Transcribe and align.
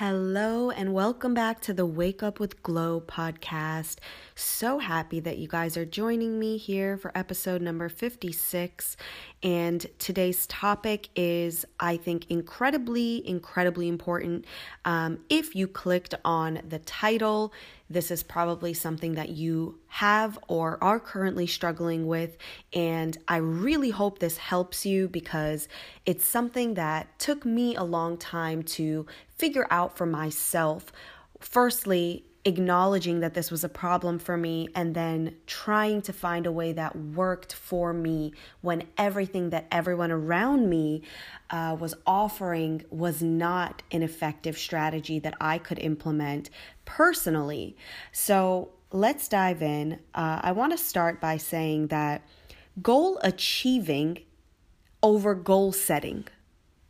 Hello, 0.00 0.70
and 0.70 0.94
welcome 0.94 1.34
back 1.34 1.60
to 1.60 1.74
the 1.74 1.84
Wake 1.84 2.22
Up 2.22 2.40
with 2.40 2.62
Glow 2.62 3.02
podcast. 3.02 3.96
So 4.34 4.78
happy 4.78 5.20
that 5.20 5.36
you 5.36 5.46
guys 5.46 5.76
are 5.76 5.84
joining 5.84 6.38
me 6.38 6.56
here 6.56 6.96
for 6.96 7.12
episode 7.14 7.60
number 7.60 7.90
56. 7.90 8.96
And 9.42 9.86
today's 9.98 10.46
topic 10.46 11.10
is, 11.14 11.66
I 11.78 11.98
think, 11.98 12.30
incredibly, 12.30 13.28
incredibly 13.28 13.88
important. 13.88 14.46
Um, 14.86 15.18
if 15.28 15.54
you 15.54 15.68
clicked 15.68 16.14
on 16.24 16.62
the 16.66 16.78
title, 16.78 17.52
this 17.90 18.10
is 18.10 18.22
probably 18.22 18.72
something 18.72 19.16
that 19.16 19.30
you 19.30 19.80
have 19.88 20.38
or 20.48 20.82
are 20.82 21.00
currently 21.00 21.46
struggling 21.46 22.06
with. 22.06 22.38
And 22.72 23.18
I 23.28 23.36
really 23.36 23.90
hope 23.90 24.20
this 24.20 24.38
helps 24.38 24.86
you 24.86 25.08
because 25.08 25.68
it's 26.06 26.24
something 26.24 26.74
that 26.74 27.18
took 27.18 27.44
me 27.44 27.74
a 27.74 27.82
long 27.82 28.16
time 28.16 28.62
to 28.62 29.06
figure 29.40 29.66
out 29.70 29.96
for 29.96 30.06
myself. 30.06 30.92
Firstly, 31.40 32.24
acknowledging 32.44 33.20
that 33.20 33.34
this 33.34 33.50
was 33.50 33.64
a 33.64 33.68
problem 33.68 34.18
for 34.18 34.36
me 34.36 34.68
and 34.74 34.94
then 34.94 35.34
trying 35.46 36.00
to 36.00 36.12
find 36.12 36.46
a 36.46 36.52
way 36.52 36.72
that 36.72 36.96
worked 36.96 37.52
for 37.52 37.92
me 37.92 38.32
when 38.60 38.82
everything 38.96 39.50
that 39.50 39.66
everyone 39.70 40.10
around 40.10 40.68
me 40.68 41.02
uh, 41.50 41.76
was 41.78 41.94
offering 42.06 42.82
was 42.90 43.22
not 43.22 43.82
an 43.90 44.02
effective 44.02 44.56
strategy 44.56 45.18
that 45.18 45.34
I 45.40 45.58
could 45.58 45.78
implement 45.78 46.50
personally. 46.84 47.76
So 48.12 48.70
let's 48.90 49.28
dive 49.28 49.62
in. 49.62 49.94
Uh, 50.14 50.40
I 50.42 50.52
want 50.52 50.72
to 50.72 50.78
start 50.78 51.20
by 51.20 51.36
saying 51.36 51.88
that 51.88 52.26
goal 52.80 53.18
achieving 53.22 54.18
over 55.02 55.34
goal 55.34 55.72
setting 55.72 56.26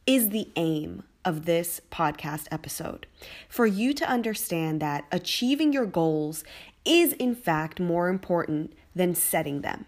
is 0.06 0.30
the 0.30 0.48
aim 0.56 1.04
of 1.24 1.44
this 1.44 1.80
podcast 1.90 2.46
episode 2.50 3.06
for 3.48 3.66
you 3.66 3.92
to 3.94 4.08
understand 4.08 4.80
that 4.80 5.04
achieving 5.12 5.72
your 5.72 5.86
goals 5.86 6.44
is, 6.84 7.12
in 7.14 7.34
fact, 7.34 7.80
more 7.80 8.08
important 8.08 8.72
than 8.94 9.14
setting 9.14 9.60
them. 9.60 9.86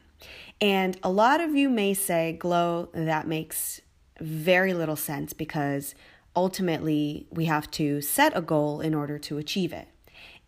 And 0.61 0.97
a 1.03 1.11
lot 1.11 1.41
of 1.41 1.55
you 1.55 1.69
may 1.69 1.95
say, 1.95 2.33
Glow, 2.33 2.89
that 2.93 3.27
makes 3.27 3.81
very 4.21 4.75
little 4.75 4.97
sense 4.97 5.33
because 5.33 5.95
ultimately 6.37 7.27
we 7.31 7.47
have 7.47 7.71
to 7.73 8.01
set 8.01 8.37
a 8.37 8.41
goal 8.41 8.81
in 8.81 8.95
order 8.95 9.19
to 9.19 9.39
achieve 9.39 9.73
it. 9.73 9.89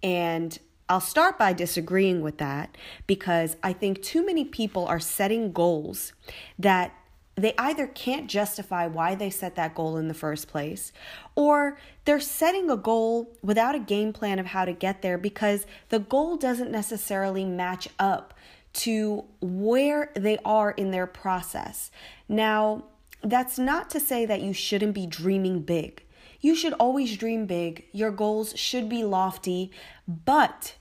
And 0.03 0.59
I'll 0.89 1.01
start 1.01 1.39
by 1.39 1.53
disagreeing 1.53 2.21
with 2.21 2.39
that 2.39 2.77
because 3.07 3.57
I 3.63 3.73
think 3.73 4.03
too 4.03 4.25
many 4.25 4.45
people 4.45 4.87
are 4.87 5.01
setting 5.01 5.51
goals 5.53 6.13
that 6.59 6.95
they 7.37 7.55
either 7.59 7.87
can't 7.87 8.29
justify 8.29 8.87
why 8.87 9.15
they 9.15 9.31
set 9.31 9.57
that 9.57 9.75
goal 9.75 9.97
in 9.97 10.09
the 10.09 10.15
first 10.15 10.47
place, 10.49 10.93
or 11.35 11.79
they're 12.05 12.21
setting 12.21 12.71
a 12.71 12.77
goal 12.77 13.37
without 13.43 13.75
a 13.75 13.81
game 13.81 14.13
plan 14.13 14.39
of 14.39 14.47
how 14.47 14.65
to 14.65 14.73
get 14.73 15.03
there 15.03 15.19
because 15.19 15.67
the 15.89 15.99
goal 15.99 16.37
doesn't 16.37 16.71
necessarily 16.71 17.45
match 17.45 17.89
up 17.99 18.35
to 18.73 19.25
where 19.41 20.11
they 20.15 20.39
are 20.45 20.73
in 20.73 20.91
their 20.91 21.07
process. 21.07 21.91
Now, 22.29 22.85
that's 23.23 23.59
not 23.59 23.89
to 23.91 24.01
say 24.01 24.27
that 24.27 24.43
you 24.43 24.53
shouldn't 24.53 24.95
be 24.95 25.07
dreaming 25.07 25.61
big. 25.63 26.05
You 26.41 26.55
should 26.55 26.75
always 26.75 27.17
dream 27.17 27.47
big. 27.47 27.87
Your 27.93 28.11
goals 28.11 28.53
should 28.57 28.89
be 28.89 29.03
lofty. 29.03 29.71
But 30.07 30.75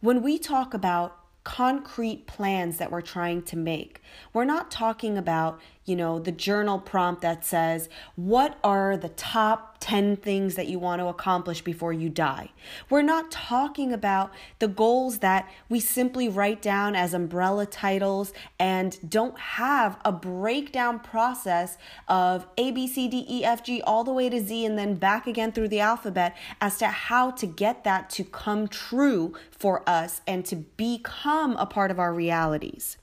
when 0.00 0.22
we 0.22 0.38
talk 0.38 0.74
about 0.74 1.16
concrete 1.46 2.26
plans 2.26 2.78
that 2.78 2.90
we're 2.90 3.00
trying 3.00 3.40
to 3.40 3.56
make. 3.56 4.02
We're 4.32 4.44
not 4.44 4.68
talking 4.68 5.16
about, 5.16 5.60
you 5.84 5.94
know, 5.94 6.18
the 6.18 6.32
journal 6.32 6.80
prompt 6.80 7.22
that 7.22 7.44
says, 7.44 7.88
What 8.16 8.58
are 8.64 8.96
the 8.96 9.10
top 9.10 9.76
10 9.78 10.16
things 10.16 10.56
that 10.56 10.66
you 10.66 10.80
want 10.80 11.00
to 11.00 11.06
accomplish 11.06 11.62
before 11.62 11.92
you 11.92 12.08
die? 12.08 12.50
We're 12.90 13.02
not 13.02 13.30
talking 13.30 13.92
about 13.92 14.32
the 14.58 14.66
goals 14.66 15.20
that 15.20 15.48
we 15.68 15.78
simply 15.78 16.28
write 16.28 16.60
down 16.60 16.96
as 16.96 17.14
umbrella 17.14 17.64
titles 17.64 18.32
and 18.58 18.98
don't 19.08 19.38
have 19.38 20.00
a 20.04 20.10
breakdown 20.10 20.98
process 20.98 21.78
of 22.08 22.44
A, 22.58 22.72
B, 22.72 22.88
C, 22.88 23.06
D, 23.06 23.24
E, 23.28 23.44
F, 23.44 23.62
G, 23.62 23.80
all 23.82 24.02
the 24.02 24.12
way 24.12 24.28
to 24.28 24.40
Z, 24.40 24.64
and 24.64 24.76
then 24.76 24.96
back 24.96 25.28
again 25.28 25.52
through 25.52 25.68
the 25.68 25.80
alphabet 25.80 26.36
as 26.60 26.76
to 26.78 26.88
how 26.88 27.30
to 27.30 27.46
get 27.46 27.84
that 27.84 28.10
to 28.10 28.24
come 28.24 28.66
true 28.66 29.34
for 29.52 29.88
us 29.88 30.22
and 30.26 30.44
to 30.46 30.56
become 30.56 31.35
a 31.56 31.66
part 31.66 31.90
of 31.90 31.98
our 31.98 32.12
realities. 32.12 32.96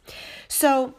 So, 0.47 0.95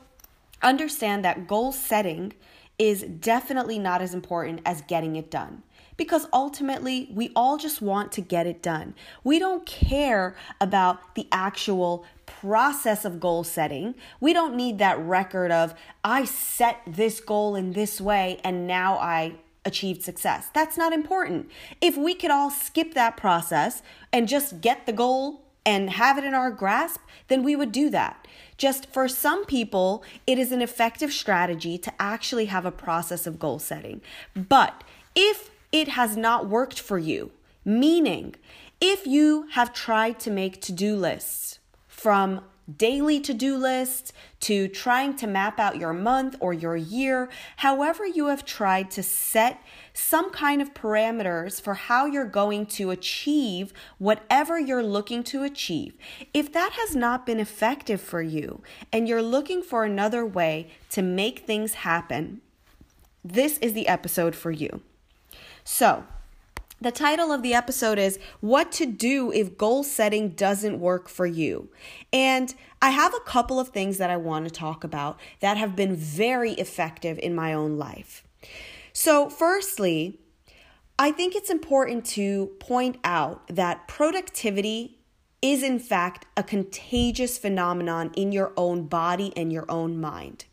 understand 0.63 1.25
that 1.25 1.47
goal 1.47 1.73
setting 1.73 2.33
is 2.79 3.03
definitely 3.03 3.79
not 3.79 4.03
as 4.03 4.15
important 4.15 4.61
as 4.65 4.83
getting 4.83 5.17
it 5.17 5.31
done. 5.31 5.63
Because 5.97 6.27
ultimately, 6.33 7.09
we 7.13 7.31
all 7.37 7.57
just 7.57 7.81
want 7.81 8.11
to 8.13 8.21
get 8.21 8.49
it 8.49 8.63
done. 8.63 8.95
We 9.23 9.39
don't 9.39 9.65
care 9.65 10.35
about 10.61 11.15
the 11.15 11.29
actual 11.31 12.05
process 12.27 13.05
of 13.05 13.21
goal 13.21 13.45
setting. 13.45 13.95
We 14.21 14.33
don't 14.33 14.57
need 14.57 14.79
that 14.79 14.99
record 14.99 15.53
of, 15.53 15.73
I 16.03 16.25
set 16.25 16.81
this 16.87 17.21
goal 17.21 17.55
in 17.55 17.75
this 17.75 18.01
way 18.01 18.41
and 18.43 18.67
now 18.67 18.99
I 18.99 19.37
achieved 19.65 20.03
success. 20.03 20.51
That's 20.53 20.77
not 20.77 20.93
important. 20.93 21.49
If 21.81 21.97
we 21.97 22.15
could 22.15 22.33
all 22.33 22.51
skip 22.51 22.95
that 22.95 23.17
process 23.17 23.83
and 24.13 24.27
just 24.27 24.61
get 24.61 24.87
the 24.87 24.93
goal 24.93 25.44
and 25.67 25.91
have 25.91 26.19
it 26.19 26.25
in 26.25 26.35
our 26.35 26.51
grasp, 26.51 27.01
then 27.29 27.43
we 27.43 27.57
would 27.57 27.73
do 27.73 27.91
that. 27.91 28.27
Just 28.57 28.87
for 28.93 29.09
some 29.09 29.45
people, 29.45 30.05
it 30.27 30.39
is 30.39 30.53
an 30.53 30.63
effective 30.63 31.13
strategy 31.13 31.79
to 31.79 31.93
actually 31.99 32.47
have 32.47 32.65
a 32.65 32.71
process 32.71 33.27
of 33.27 33.39
goal 33.39 33.59
setting. 33.59 34.01
But 34.35 34.85
if 35.15 35.51
it 35.73 35.89
has 35.89 36.17
not 36.17 36.49
worked 36.49 36.79
for 36.79 36.99
you, 36.99 37.33
meaning 37.65 38.35
if 38.81 39.07
you 39.07 39.49
have 39.53 39.73
tried 39.73 40.21
to 40.21 40.31
make 40.31 40.61
to 40.63 40.73
do 40.73 40.95
lists 40.97 41.59
from 41.89 42.43
daily 42.77 43.21
to 43.21 43.35
do 43.35 43.57
lists 43.57 44.13
to 44.41 44.69
trying 44.69 45.17
to 45.17 45.27
map 45.27 45.59
out 45.59 45.77
your 45.77 45.93
month 45.93 46.37
or 46.41 46.53
your 46.53 46.77
year, 46.77 47.29
however, 47.59 48.07
you 48.07 48.27
have 48.27 48.45
tried 48.45 48.91
to 48.93 49.03
set 49.03 49.63
some 49.93 50.31
kind 50.31 50.61
of 50.61 50.75
parameters 50.75 51.61
for 51.61 51.75
how 51.75 52.07
you're 52.07 52.25
going 52.25 52.67
to 52.67 52.91
achieve 52.91 53.73
whatever 53.99 54.59
you're 54.59 54.83
looking 54.83 55.23
to 55.23 55.43
achieve. 55.43 55.95
If 56.33 56.53
that 56.53 56.73
has 56.73 56.97
not 56.97 57.27
been 57.27 57.41
effective 57.41 58.01
for 58.01 58.23
you 58.23 58.63
and 58.93 59.09
you're 59.09 59.23
looking 59.23 59.63
for 59.63 59.85
another 59.85 60.25
way 60.27 60.69
to 60.91 61.03
make 61.03 61.41
things 61.41 61.75
happen, 61.75 62.41
this 63.25 63.59
is 63.59 63.73
the 63.73 63.89
episode 63.89 64.35
for 64.35 64.51
you. 64.51 64.83
So, 65.65 66.05
the 66.85 66.93
title 66.93 67.33
of 67.33 67.43
the 67.43 67.55
episode 67.55 67.99
is 67.99 68.19
What 68.41 68.71
to 68.73 68.85
Do 68.85 69.33
If 69.33 69.57
Goal 69.57 69.85
Setting 69.85 70.29
Doesn't 70.29 70.79
Work 70.79 71.09
for 71.09 71.25
You. 71.27 71.71
And 72.13 72.55
I 72.83 72.91
have 72.91 73.15
a 73.15 73.21
couple 73.21 73.59
of 73.59 73.69
things 73.69 73.97
that 73.97 74.11
I 74.11 74.19
want 74.19 74.45
to 74.45 74.51
talk 74.51 74.85
about 74.85 75.19
that 75.41 75.57
have 75.57 75.75
been 75.75 75.97
very 75.97 76.53
effective 76.53 77.19
in 77.19 77.35
my 77.35 77.55
own 77.55 77.79
life. 77.79 78.23
So, 78.93 79.31
firstly, 79.31 80.21
I 80.99 81.11
think 81.11 81.35
it's 81.35 81.49
important 81.49 82.05
to 82.07 82.49
point 82.61 82.99
out 83.03 83.49
that 83.49 83.89
productivity 83.89 84.99
is, 85.41 85.63
in 85.63 85.79
fact, 85.79 86.27
a 86.37 86.43
contagious 86.43 87.39
phenomenon 87.39 88.11
in 88.15 88.31
your 88.31 88.53
own 88.59 88.89
body 88.89 89.33
and 89.39 89.51
your 89.51 89.65
own 89.71 89.99
mind. 89.99 90.45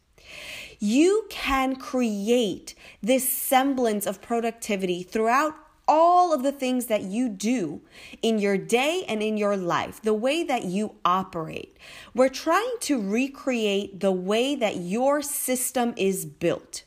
You 0.79 1.25
can 1.29 1.75
create 1.75 2.73
this 3.01 3.27
semblance 3.27 4.05
of 4.07 4.21
productivity 4.21 5.03
throughout 5.03 5.55
all 5.91 6.33
of 6.33 6.41
the 6.41 6.53
things 6.53 6.85
that 6.85 7.01
you 7.01 7.27
do 7.27 7.81
in 8.21 8.39
your 8.39 8.57
day 8.57 9.03
and 9.09 9.21
in 9.21 9.35
your 9.35 9.57
life, 9.57 10.01
the 10.01 10.13
way 10.13 10.41
that 10.41 10.63
you 10.63 10.95
operate. 11.03 11.77
We're 12.15 12.29
trying 12.29 12.75
to 12.81 13.01
recreate 13.01 13.99
the 13.99 14.13
way 14.13 14.55
that 14.55 14.77
your 14.77 15.21
system 15.21 15.93
is 15.97 16.25
built. 16.25 16.85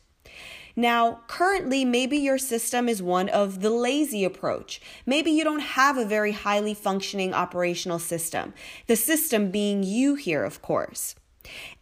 Now, 0.75 1.21
currently, 1.27 1.85
maybe 1.85 2.17
your 2.17 2.39
system 2.39 2.89
is 2.89 3.01
one 3.03 3.29
of 3.29 3.61
the 3.61 3.69
lazy 3.69 4.25
approach. 4.25 4.81
Maybe 5.05 5.29
you 5.29 5.43
don't 5.43 5.59
have 5.59 5.97
a 5.99 6.05
very 6.05 6.31
highly 6.31 6.73
functioning 6.73 7.31
operational 7.31 7.99
system, 7.99 8.55
the 8.87 8.95
system 8.95 9.51
being 9.51 9.83
you 9.83 10.15
here, 10.15 10.43
of 10.43 10.63
course. 10.63 11.13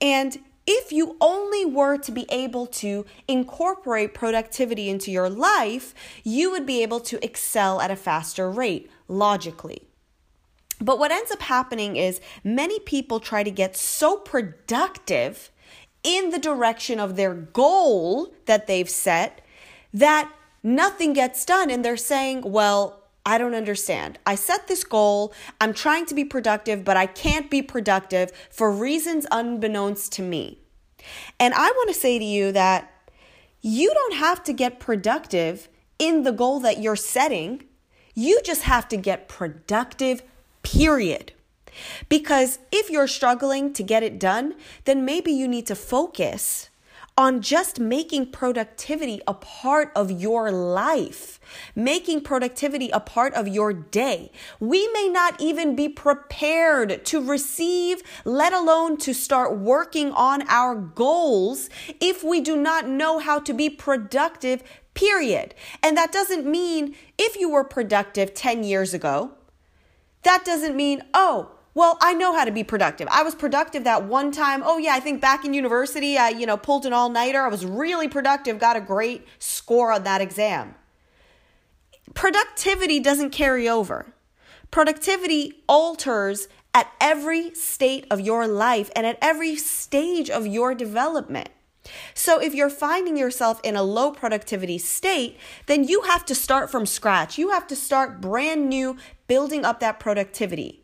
And 0.01 0.39
if 0.65 0.91
you 0.91 1.17
only 1.19 1.65
were 1.65 1.97
to 1.97 2.11
be 2.11 2.25
able 2.29 2.67
to 2.67 3.05
incorporate 3.27 4.13
productivity 4.13 4.89
into 4.89 5.11
your 5.11 5.29
life, 5.29 5.93
you 6.23 6.51
would 6.51 6.65
be 6.65 6.81
able 6.83 6.99
to 7.01 7.23
excel 7.23 7.81
at 7.81 7.91
a 7.91 7.95
faster 7.95 8.49
rate, 8.49 8.89
logically. 9.07 9.83
But 10.79 10.99
what 10.99 11.11
ends 11.11 11.31
up 11.31 11.41
happening 11.41 11.95
is 11.95 12.21
many 12.43 12.79
people 12.79 13.19
try 13.19 13.43
to 13.43 13.51
get 13.51 13.75
so 13.75 14.17
productive 14.17 15.51
in 16.03 16.31
the 16.31 16.39
direction 16.39 16.99
of 16.99 17.15
their 17.15 17.33
goal 17.33 18.33
that 18.45 18.67
they've 18.67 18.89
set 18.89 19.41
that 19.93 20.31
nothing 20.61 21.13
gets 21.13 21.45
done. 21.45 21.69
And 21.69 21.83
they're 21.83 21.97
saying, 21.97 22.41
well, 22.41 23.02
I 23.25 23.37
don't 23.37 23.55
understand. 23.55 24.19
I 24.25 24.35
set 24.35 24.67
this 24.67 24.83
goal. 24.83 25.33
I'm 25.61 25.73
trying 25.73 26.05
to 26.07 26.15
be 26.15 26.25
productive, 26.25 26.83
but 26.83 26.97
I 26.97 27.05
can't 27.05 27.49
be 27.49 27.61
productive 27.61 28.31
for 28.49 28.71
reasons 28.71 29.25
unbeknownst 29.31 30.11
to 30.13 30.21
me. 30.21 30.59
And 31.39 31.53
I 31.53 31.71
want 31.71 31.89
to 31.89 31.93
say 31.93 32.19
to 32.19 32.25
you 32.25 32.51
that 32.51 32.91
you 33.61 33.93
don't 33.93 34.15
have 34.15 34.43
to 34.43 34.53
get 34.53 34.79
productive 34.79 35.69
in 35.99 36.23
the 36.23 36.33
goal 36.33 36.59
that 36.61 36.81
you're 36.81 36.97
setting. 36.97 37.63
You 38.13 38.41
just 38.43 38.63
have 38.63 38.89
to 38.89 38.97
get 38.97 39.29
productive, 39.29 40.21
period. 40.61 41.31
Because 42.09 42.59
if 42.71 42.89
you're 42.89 43.07
struggling 43.07 43.73
to 43.73 43.83
get 43.83 44.03
it 44.03 44.19
done, 44.19 44.55
then 44.83 45.05
maybe 45.05 45.31
you 45.31 45.47
need 45.47 45.65
to 45.67 45.75
focus 45.75 46.69
on 47.17 47.41
just 47.41 47.79
making 47.79 48.31
productivity 48.31 49.21
a 49.27 49.33
part 49.33 49.91
of 49.95 50.09
your 50.09 50.51
life, 50.51 51.39
making 51.75 52.21
productivity 52.21 52.89
a 52.89 52.99
part 52.99 53.33
of 53.35 53.47
your 53.47 53.71
day. 53.71 54.31
We 54.59 54.87
may 54.93 55.09
not 55.09 55.39
even 55.39 55.75
be 55.75 55.89
prepared 55.89 57.05
to 57.05 57.21
receive, 57.21 58.01
let 58.25 58.51
alone 58.51 58.97
to 58.97 59.13
start 59.13 59.57
working 59.57 60.11
on 60.11 60.47
our 60.47 60.75
goals 60.75 61.69
if 61.99 62.23
we 62.23 62.41
do 62.41 62.55
not 62.55 62.87
know 62.87 63.19
how 63.19 63.39
to 63.39 63.53
be 63.53 63.69
productive, 63.69 64.63
period. 64.95 65.53
And 65.83 65.95
that 65.97 66.11
doesn't 66.11 66.45
mean 66.45 66.95
if 67.17 67.35
you 67.35 67.49
were 67.49 67.63
productive 67.63 68.33
10 68.33 68.63
years 68.63 68.93
ago, 68.93 69.31
that 70.23 70.45
doesn't 70.45 70.75
mean, 70.75 71.03
oh, 71.13 71.51
well, 71.75 71.97
I 72.01 72.13
know 72.13 72.35
how 72.35 72.45
to 72.45 72.51
be 72.51 72.63
productive. 72.63 73.07
I 73.09 73.23
was 73.23 73.33
productive 73.33 73.83
that 73.85 74.05
one 74.05 74.31
time. 74.31 74.61
Oh 74.63 74.77
yeah, 74.77 74.93
I 74.93 74.99
think 74.99 75.21
back 75.21 75.43
in 75.43 75.53
university, 75.53 76.17
I, 76.17 76.29
you 76.29 76.45
know, 76.45 76.57
pulled 76.57 76.85
an 76.85 76.93
all-nighter. 76.93 77.41
I 77.41 77.47
was 77.47 77.65
really 77.65 78.07
productive, 78.07 78.59
got 78.59 78.75
a 78.75 78.81
great 78.81 79.27
score 79.39 79.91
on 79.91 80.03
that 80.03 80.21
exam. 80.21 80.75
Productivity 82.13 82.99
doesn't 82.99 83.31
carry 83.31 83.67
over. 83.67 84.13
Productivity 84.69 85.63
alters 85.67 86.47
at 86.73 86.91
every 86.99 87.53
state 87.55 88.05
of 88.11 88.19
your 88.19 88.47
life 88.47 88.89
and 88.95 89.05
at 89.05 89.17
every 89.21 89.55
stage 89.55 90.29
of 90.29 90.45
your 90.45 90.75
development. 90.75 91.49
So, 92.13 92.39
if 92.39 92.55
you're 92.55 92.69
finding 92.69 93.17
yourself 93.17 93.59
in 93.63 93.75
a 93.75 93.83
low 93.83 94.11
productivity 94.11 94.77
state, 94.77 95.37
then 95.65 95.83
you 95.83 96.03
have 96.03 96.23
to 96.25 96.35
start 96.35 96.71
from 96.71 96.85
scratch. 96.85 97.37
You 97.37 97.49
have 97.49 97.67
to 97.67 97.75
start 97.75 98.21
brand 98.21 98.69
new, 98.69 98.95
building 99.27 99.65
up 99.65 99.81
that 99.81 99.99
productivity. 99.99 100.82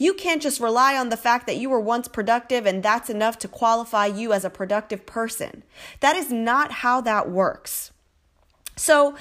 You 0.00 0.14
can't 0.14 0.40
just 0.40 0.60
rely 0.60 0.96
on 0.96 1.10
the 1.10 1.16
fact 1.16 1.46
that 1.46 1.58
you 1.58 1.68
were 1.68 1.78
once 1.78 2.08
productive 2.08 2.64
and 2.64 2.82
that's 2.82 3.10
enough 3.10 3.38
to 3.40 3.48
qualify 3.48 4.06
you 4.06 4.32
as 4.32 4.46
a 4.46 4.50
productive 4.50 5.04
person. 5.04 5.62
That 6.00 6.16
is 6.16 6.32
not 6.32 6.72
how 6.72 7.02
that 7.02 7.30
works. 7.30 7.92
So, 8.76 9.14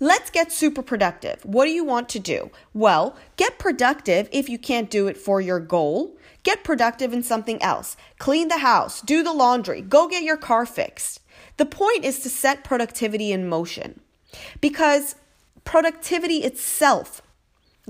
Let's 0.00 0.28
get 0.28 0.50
super 0.50 0.82
productive. 0.82 1.44
What 1.44 1.66
do 1.66 1.70
you 1.70 1.84
want 1.84 2.08
to 2.10 2.18
do? 2.18 2.50
Well, 2.72 3.16
get 3.36 3.58
productive 3.60 4.28
if 4.32 4.48
you 4.48 4.58
can't 4.58 4.90
do 4.90 5.06
it 5.06 5.16
for 5.16 5.40
your 5.40 5.60
goal. 5.60 6.18
Get 6.42 6.64
productive 6.64 7.12
in 7.12 7.22
something 7.22 7.62
else. 7.62 7.96
Clean 8.18 8.48
the 8.48 8.58
house, 8.58 9.00
do 9.00 9.22
the 9.22 9.32
laundry, 9.32 9.80
go 9.80 10.08
get 10.08 10.24
your 10.24 10.36
car 10.36 10.66
fixed. 10.66 11.20
The 11.56 11.64
point 11.64 12.04
is 12.04 12.18
to 12.20 12.28
set 12.28 12.64
productivity 12.64 13.30
in 13.30 13.48
motion 13.48 14.00
because 14.60 15.14
productivity 15.64 16.38
itself 16.38 17.22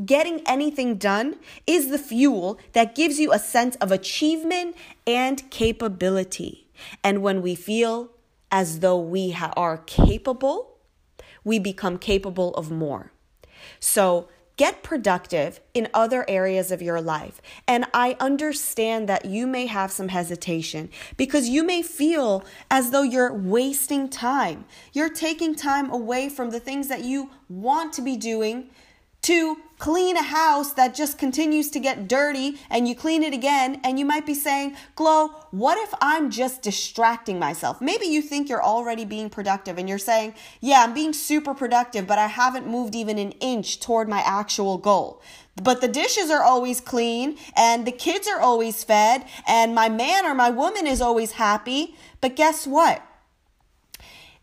Getting 0.05 0.41
anything 0.46 0.96
done 0.96 1.37
is 1.67 1.88
the 1.88 1.99
fuel 1.99 2.58
that 2.73 2.96
gives 2.96 3.20
you 3.20 3.32
a 3.32 3.38
sense 3.38 3.76
of 3.76 3.93
achievement 3.93 4.76
and 5.06 5.49
capability. 5.50 6.67
And 7.05 7.23
when 7.23 7.43
we 7.43 7.55
feel 7.55 8.11
as 8.50 8.81
though 8.81 8.99
we 8.99 9.31
ha- 9.31 9.52
are 9.56 9.79
capable, 9.79 10.79
we 11.44 11.61
become 11.61 11.99
capable 11.99 12.55
of 12.55 12.70
more. 12.70 13.12
So, 13.79 14.29
get 14.56 14.82
productive 14.85 15.61
in 15.75 15.88
other 15.93 16.25
areas 16.29 16.70
of 16.70 16.81
your 16.81 17.00
life. 17.00 17.41
And 17.67 17.87
I 17.93 18.17
understand 18.20 19.08
that 19.08 19.25
you 19.25 19.46
may 19.46 19.67
have 19.67 19.91
some 19.91 20.08
hesitation 20.08 20.91
because 21.17 21.49
you 21.49 21.64
may 21.64 21.82
feel 21.82 22.44
as 22.70 22.91
though 22.91 23.02
you're 23.02 23.32
wasting 23.35 24.08
time. 24.08 24.64
You're 24.93 25.08
taking 25.08 25.56
time 25.56 25.91
away 25.91 26.29
from 26.29 26.50
the 26.50 26.61
things 26.61 26.87
that 26.88 27.05
you 27.05 27.31
want 27.49 27.93
to 27.94 28.02
be 28.02 28.17
doing 28.17 28.70
to 29.25 29.56
clean 29.79 30.17
a 30.19 30.23
house 30.23 30.75
that 30.75 30.94
just 30.94 31.17
continues 31.17 31.71
to 31.71 31.81
get 31.81 32.06
dirty 32.06 32.61
and 32.69 32.87
you 32.87 32.94
clean 32.94 33.23
it 33.23 33.32
again 33.32 33.81
and 33.82 33.99
you 33.99 34.05
might 34.05 34.26
be 34.26 34.35
saying, 34.35 34.76
Glow, 34.97 35.29
what 35.50 35.79
if 35.79 35.94
I'm 36.00 36.31
just 36.31 36.61
distracting 36.61 37.38
myself? 37.38 37.81
Maybe 37.81 38.05
you 38.05 38.21
think 38.21 38.49
you're 38.49 38.62
already 38.62 39.06
being 39.06 39.31
productive 39.31 39.79
and 39.79 39.88
you're 39.88 39.99
saying, 39.99 40.35
Yeah, 40.61 40.82
I'm 40.82 40.93
being 40.93 41.15
super 41.15 41.55
productive, 41.55 42.06
but 42.06 42.19
I 42.19 42.26
haven't 42.26 42.67
moved 42.67 42.94
even 42.94 43.19
an 43.19 43.32
inch 43.32 43.81
toward 43.81 44.09
my 44.09 44.21
actual 44.21 44.76
goal. 44.76 45.23
But 45.62 45.81
the 45.81 45.88
dishes 45.88 46.31
are 46.31 46.43
always 46.43 46.81
clean 46.81 47.38
and 47.56 47.87
the 47.87 47.93
kids 47.93 48.29
are 48.29 48.41
always 48.41 48.85
fed 48.85 49.25
and 49.47 49.75
my 49.75 49.88
man 49.88 50.27
or 50.27 50.35
my 50.35 50.50
woman 50.50 50.87
is 50.87 51.00
always 51.00 51.32
happy. 51.32 51.97
But 52.20 52.37
guess 52.37 52.67
what? 52.67 53.03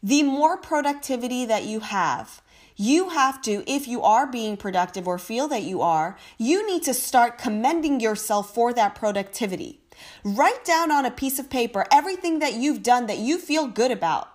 The 0.01 0.23
more 0.23 0.57
productivity 0.57 1.45
that 1.45 1.65
you 1.65 1.81
have, 1.81 2.40
you 2.81 3.09
have 3.09 3.41
to, 3.43 3.63
if 3.71 3.87
you 3.87 4.01
are 4.01 4.25
being 4.25 4.57
productive 4.57 5.07
or 5.07 5.19
feel 5.19 5.47
that 5.49 5.61
you 5.61 5.81
are, 5.81 6.17
you 6.39 6.65
need 6.65 6.81
to 6.83 6.95
start 6.95 7.37
commending 7.37 7.99
yourself 7.99 8.53
for 8.55 8.73
that 8.73 8.95
productivity. 8.95 9.79
Write 10.23 10.65
down 10.65 10.91
on 10.91 11.05
a 11.05 11.11
piece 11.11 11.37
of 11.37 11.47
paper 11.47 11.85
everything 11.91 12.39
that 12.39 12.55
you've 12.55 12.81
done 12.81 13.05
that 13.05 13.19
you 13.19 13.37
feel 13.37 13.67
good 13.67 13.91
about. 13.91 14.29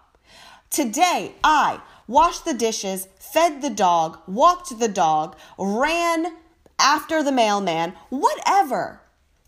Today, 0.70 1.32
I 1.42 1.80
washed 2.06 2.44
the 2.44 2.54
dishes, 2.54 3.08
fed 3.18 3.62
the 3.62 3.70
dog, 3.70 4.20
walked 4.28 4.78
the 4.78 4.88
dog, 4.88 5.36
ran 5.58 6.36
after 6.78 7.24
the 7.24 7.32
mailman, 7.32 7.94
whatever. 8.10 9.00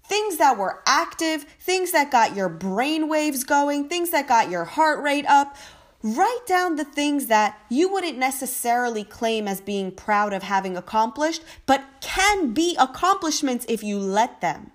Things 0.02 0.38
that 0.38 0.58
were 0.58 0.82
active, 0.86 1.44
things 1.60 1.92
that 1.92 2.10
got 2.10 2.34
your 2.34 2.48
brain 2.48 3.08
waves 3.08 3.44
going, 3.44 3.88
things 3.88 4.10
that 4.10 4.26
got 4.26 4.50
your 4.50 4.64
heart 4.64 5.00
rate 5.02 5.26
up. 5.28 5.56
Write 6.02 6.46
down 6.46 6.76
the 6.76 6.84
things 6.84 7.26
that 7.26 7.60
you 7.68 7.92
wouldn't 7.92 8.18
necessarily 8.18 9.02
claim 9.02 9.48
as 9.48 9.60
being 9.60 9.90
proud 9.90 10.32
of 10.32 10.44
having 10.44 10.76
accomplished, 10.76 11.42
but 11.66 11.84
can 12.00 12.54
be 12.54 12.76
accomplishments 12.78 13.66
if 13.68 13.82
you 13.82 13.98
let 13.98 14.40
them. 14.40 14.70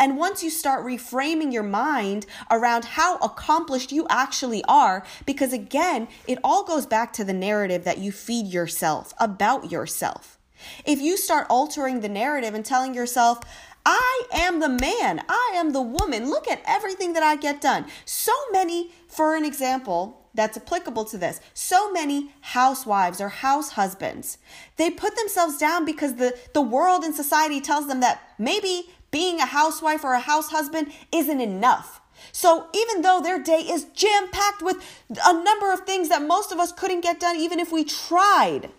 And 0.00 0.16
once 0.16 0.42
you 0.42 0.48
start 0.48 0.84
reframing 0.84 1.52
your 1.52 1.62
mind 1.62 2.24
around 2.50 2.84
how 2.84 3.16
accomplished 3.16 3.92
you 3.92 4.06
actually 4.08 4.64
are, 4.64 5.04
because 5.26 5.52
again, 5.52 6.08
it 6.26 6.38
all 6.42 6.64
goes 6.64 6.86
back 6.86 7.12
to 7.14 7.24
the 7.24 7.32
narrative 7.34 7.84
that 7.84 7.98
you 7.98 8.10
feed 8.10 8.46
yourself 8.46 9.12
about 9.18 9.70
yourself. 9.70 10.38
If 10.86 10.98
you 11.00 11.18
start 11.18 11.46
altering 11.50 12.00
the 12.00 12.08
narrative 12.08 12.54
and 12.54 12.64
telling 12.64 12.94
yourself, 12.94 13.40
I 13.84 14.22
am 14.32 14.60
the 14.60 14.68
man, 14.70 15.22
I 15.28 15.52
am 15.56 15.72
the 15.72 15.82
woman, 15.82 16.30
look 16.30 16.48
at 16.48 16.62
everything 16.66 17.12
that 17.12 17.22
I 17.22 17.36
get 17.36 17.60
done. 17.60 17.84
So 18.06 18.32
many, 18.50 18.92
for 19.08 19.36
an 19.36 19.44
example, 19.44 20.23
that's 20.34 20.56
applicable 20.56 21.04
to 21.06 21.18
this. 21.18 21.40
So 21.54 21.92
many 21.92 22.32
housewives 22.40 23.20
or 23.20 23.28
house 23.28 23.70
husbands, 23.70 24.38
they 24.76 24.90
put 24.90 25.16
themselves 25.16 25.58
down 25.58 25.84
because 25.84 26.16
the, 26.16 26.36
the 26.52 26.62
world 26.62 27.04
and 27.04 27.14
society 27.14 27.60
tells 27.60 27.86
them 27.86 28.00
that 28.00 28.22
maybe 28.38 28.90
being 29.10 29.38
a 29.38 29.46
housewife 29.46 30.02
or 30.04 30.14
a 30.14 30.20
house 30.20 30.50
husband 30.50 30.92
isn't 31.12 31.40
enough. 31.40 32.00
So 32.32 32.66
even 32.74 33.02
though 33.02 33.20
their 33.20 33.42
day 33.42 33.60
is 33.60 33.84
jam 33.94 34.28
packed 34.30 34.62
with 34.62 34.76
a 35.24 35.32
number 35.32 35.72
of 35.72 35.80
things 35.80 36.08
that 36.08 36.22
most 36.22 36.52
of 36.52 36.58
us 36.58 36.72
couldn't 36.72 37.02
get 37.02 37.20
done 37.20 37.36
even 37.36 37.60
if 37.60 37.70
we 37.70 37.84
tried, 37.84 38.70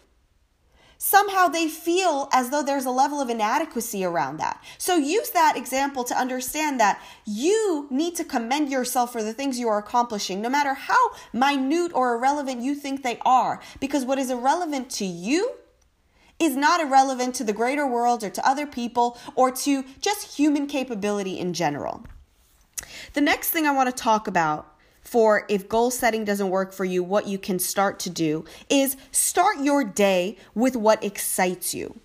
somehow 0.97 1.47
they 1.47 1.67
feel 1.67 2.29
as 2.31 2.49
though 2.49 2.63
there's 2.63 2.85
a 2.85 2.91
level 2.91 3.21
of 3.21 3.29
inadequacy 3.29 4.03
around 4.03 4.37
that. 4.37 4.63
So 4.77 4.95
use 4.95 5.29
that 5.31 5.57
example 5.57 6.03
to 6.05 6.17
understand 6.17 6.79
that 6.79 7.01
you 7.25 7.87
need 7.89 8.15
to 8.15 8.23
commend 8.23 8.69
yourself 8.69 9.11
for 9.11 9.23
the 9.23 9.33
things 9.33 9.59
you 9.59 9.67
are 9.67 9.77
accomplishing, 9.77 10.41
no 10.41 10.49
matter 10.49 10.73
how 10.73 11.11
minute 11.33 11.91
or 11.93 12.15
irrelevant 12.15 12.61
you 12.61 12.75
think 12.75 13.03
they 13.03 13.19
are. 13.25 13.61
Because 13.79 14.05
what 14.05 14.19
is 14.19 14.29
irrelevant 14.29 14.89
to 14.91 15.05
you 15.05 15.53
is 16.39 16.55
not 16.55 16.81
irrelevant 16.81 17.35
to 17.35 17.43
the 17.43 17.53
greater 17.53 17.87
world 17.87 18.23
or 18.23 18.29
to 18.29 18.47
other 18.47 18.67
people 18.67 19.17
or 19.35 19.51
to 19.51 19.83
just 20.01 20.37
human 20.37 20.67
capability 20.67 21.39
in 21.39 21.53
general. 21.53 22.03
The 23.13 23.21
next 23.21 23.51
thing 23.51 23.65
I 23.65 23.71
want 23.71 23.95
to 23.95 24.03
talk 24.03 24.27
about 24.27 24.74
for 25.05 25.45
if 25.47 25.69
goal 25.69 25.91
setting 25.91 26.25
doesn't 26.25 26.49
work 26.49 26.73
for 26.73 26.83
you, 26.83 27.03
what 27.03 27.27
you 27.27 27.37
can 27.37 27.59
start 27.59 27.99
to 27.99 28.09
do 28.09 28.43
is 28.69 28.97
start 29.11 29.59
your 29.59 29.83
day 29.83 30.37
with 30.53 30.75
what 30.75 31.03
excites 31.03 31.73
you. 31.73 31.99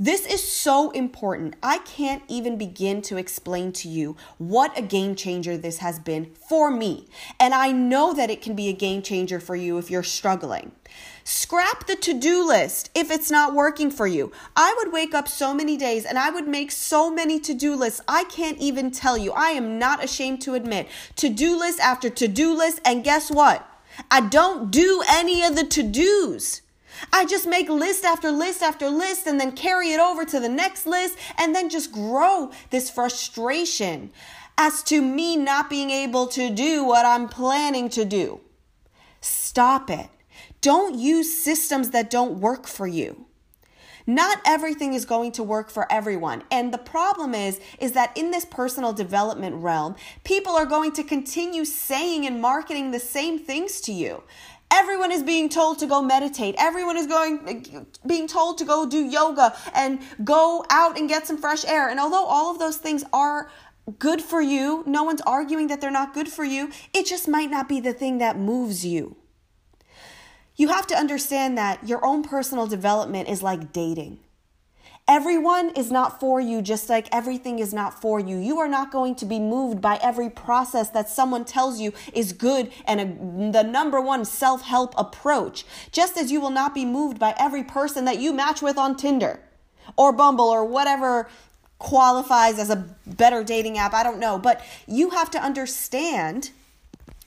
This 0.00 0.24
is 0.26 0.50
so 0.50 0.92
important. 0.92 1.56
I 1.60 1.78
can't 1.78 2.22
even 2.28 2.56
begin 2.56 3.02
to 3.02 3.16
explain 3.16 3.72
to 3.72 3.88
you 3.88 4.16
what 4.38 4.78
a 4.78 4.82
game 4.82 5.16
changer 5.16 5.56
this 5.56 5.78
has 5.78 5.98
been 5.98 6.34
for 6.48 6.70
me. 6.70 7.08
And 7.40 7.52
I 7.52 7.72
know 7.72 8.14
that 8.14 8.30
it 8.30 8.40
can 8.40 8.54
be 8.54 8.68
a 8.68 8.72
game 8.72 9.02
changer 9.02 9.40
for 9.40 9.56
you 9.56 9.76
if 9.76 9.90
you're 9.90 10.04
struggling. 10.04 10.70
Scrap 11.30 11.86
the 11.86 11.94
to 11.94 12.14
do 12.14 12.48
list 12.48 12.88
if 12.94 13.10
it's 13.10 13.30
not 13.30 13.52
working 13.52 13.90
for 13.90 14.06
you. 14.06 14.32
I 14.56 14.74
would 14.78 14.94
wake 14.94 15.12
up 15.12 15.28
so 15.28 15.52
many 15.52 15.76
days 15.76 16.06
and 16.06 16.18
I 16.18 16.30
would 16.30 16.48
make 16.48 16.72
so 16.72 17.10
many 17.10 17.38
to 17.40 17.52
do 17.52 17.74
lists. 17.74 18.00
I 18.08 18.24
can't 18.24 18.56
even 18.56 18.90
tell 18.90 19.18
you. 19.18 19.32
I 19.32 19.50
am 19.50 19.78
not 19.78 20.02
ashamed 20.02 20.40
to 20.42 20.54
admit 20.54 20.88
to 21.16 21.28
do 21.28 21.58
list 21.58 21.80
after 21.80 22.08
to 22.08 22.28
do 22.28 22.56
list. 22.56 22.80
And 22.82 23.04
guess 23.04 23.30
what? 23.30 23.70
I 24.10 24.22
don't 24.22 24.70
do 24.70 25.02
any 25.06 25.44
of 25.44 25.54
the 25.54 25.64
to 25.64 25.82
dos. 25.82 26.62
I 27.12 27.26
just 27.26 27.46
make 27.46 27.68
list 27.68 28.06
after 28.06 28.32
list 28.32 28.62
after 28.62 28.88
list 28.88 29.26
and 29.26 29.38
then 29.38 29.52
carry 29.52 29.90
it 29.90 30.00
over 30.00 30.24
to 30.24 30.40
the 30.40 30.48
next 30.48 30.86
list 30.86 31.18
and 31.36 31.54
then 31.54 31.68
just 31.68 31.92
grow 31.92 32.52
this 32.70 32.88
frustration 32.88 34.12
as 34.56 34.82
to 34.84 35.02
me 35.02 35.36
not 35.36 35.68
being 35.68 35.90
able 35.90 36.26
to 36.28 36.48
do 36.48 36.84
what 36.84 37.04
I'm 37.04 37.28
planning 37.28 37.90
to 37.90 38.06
do. 38.06 38.40
Stop 39.20 39.90
it. 39.90 40.08
Don't 40.60 40.98
use 40.98 41.32
systems 41.32 41.90
that 41.90 42.10
don't 42.10 42.40
work 42.40 42.66
for 42.66 42.86
you. 42.86 43.26
Not 44.08 44.40
everything 44.46 44.94
is 44.94 45.04
going 45.04 45.32
to 45.32 45.42
work 45.42 45.70
for 45.70 45.90
everyone. 45.92 46.42
And 46.50 46.72
the 46.72 46.78
problem 46.78 47.34
is 47.34 47.60
is 47.78 47.92
that 47.92 48.16
in 48.16 48.30
this 48.30 48.46
personal 48.46 48.94
development 48.94 49.56
realm, 49.56 49.96
people 50.24 50.52
are 50.56 50.64
going 50.64 50.92
to 50.92 51.04
continue 51.04 51.66
saying 51.66 52.24
and 52.26 52.40
marketing 52.40 52.90
the 52.90 53.00
same 53.00 53.38
things 53.38 53.82
to 53.82 53.92
you. 53.92 54.22
Everyone 54.70 55.12
is 55.12 55.22
being 55.22 55.50
told 55.50 55.78
to 55.80 55.86
go 55.86 56.00
meditate. 56.00 56.54
Everyone 56.58 56.96
is 56.96 57.06
going 57.06 57.86
being 58.06 58.26
told 58.26 58.56
to 58.58 58.64
go 58.64 58.86
do 58.86 59.04
yoga 59.04 59.54
and 59.74 60.00
go 60.24 60.64
out 60.70 60.98
and 60.98 61.06
get 61.06 61.26
some 61.26 61.36
fresh 61.36 61.66
air. 61.66 61.90
And 61.90 62.00
although 62.00 62.24
all 62.24 62.50
of 62.50 62.58
those 62.58 62.78
things 62.78 63.04
are 63.12 63.50
good 63.98 64.22
for 64.22 64.40
you, 64.40 64.84
no 64.86 65.04
one's 65.04 65.22
arguing 65.22 65.66
that 65.68 65.82
they're 65.82 65.90
not 65.90 66.14
good 66.14 66.28
for 66.28 66.44
you. 66.44 66.70
It 66.94 67.04
just 67.04 67.28
might 67.28 67.50
not 67.50 67.68
be 67.68 67.78
the 67.78 67.92
thing 67.92 68.18
that 68.18 68.38
moves 68.38 68.86
you. 68.86 69.16
You 70.58 70.68
have 70.68 70.88
to 70.88 70.96
understand 70.96 71.56
that 71.56 71.88
your 71.88 72.04
own 72.04 72.24
personal 72.24 72.66
development 72.66 73.28
is 73.28 73.42
like 73.42 73.72
dating. 73.72 74.18
Everyone 75.06 75.70
is 75.70 75.90
not 75.90 76.20
for 76.20 76.38
you, 76.40 76.60
just 76.60 76.90
like 76.90 77.08
everything 77.12 77.60
is 77.60 77.72
not 77.72 78.02
for 78.02 78.20
you. 78.20 78.36
You 78.36 78.58
are 78.58 78.68
not 78.68 78.90
going 78.90 79.14
to 79.14 79.24
be 79.24 79.38
moved 79.38 79.80
by 79.80 79.98
every 80.02 80.28
process 80.28 80.90
that 80.90 81.08
someone 81.08 81.46
tells 81.46 81.80
you 81.80 81.94
is 82.12 82.32
good 82.32 82.72
and 82.86 83.00
a, 83.00 83.52
the 83.52 83.62
number 83.62 84.00
one 84.00 84.24
self 84.24 84.62
help 84.62 84.94
approach, 84.98 85.64
just 85.92 86.18
as 86.18 86.30
you 86.30 86.40
will 86.40 86.50
not 86.50 86.74
be 86.74 86.84
moved 86.84 87.18
by 87.18 87.34
every 87.38 87.62
person 87.62 88.04
that 88.04 88.18
you 88.18 88.34
match 88.34 88.60
with 88.60 88.76
on 88.76 88.96
Tinder 88.96 89.40
or 89.96 90.12
Bumble 90.12 90.44
or 90.50 90.64
whatever 90.64 91.30
qualifies 91.78 92.58
as 92.58 92.68
a 92.68 92.84
better 93.06 93.44
dating 93.44 93.78
app. 93.78 93.94
I 93.94 94.02
don't 94.02 94.18
know. 94.18 94.38
But 94.38 94.62
you 94.86 95.10
have 95.10 95.30
to 95.30 95.38
understand 95.38 96.50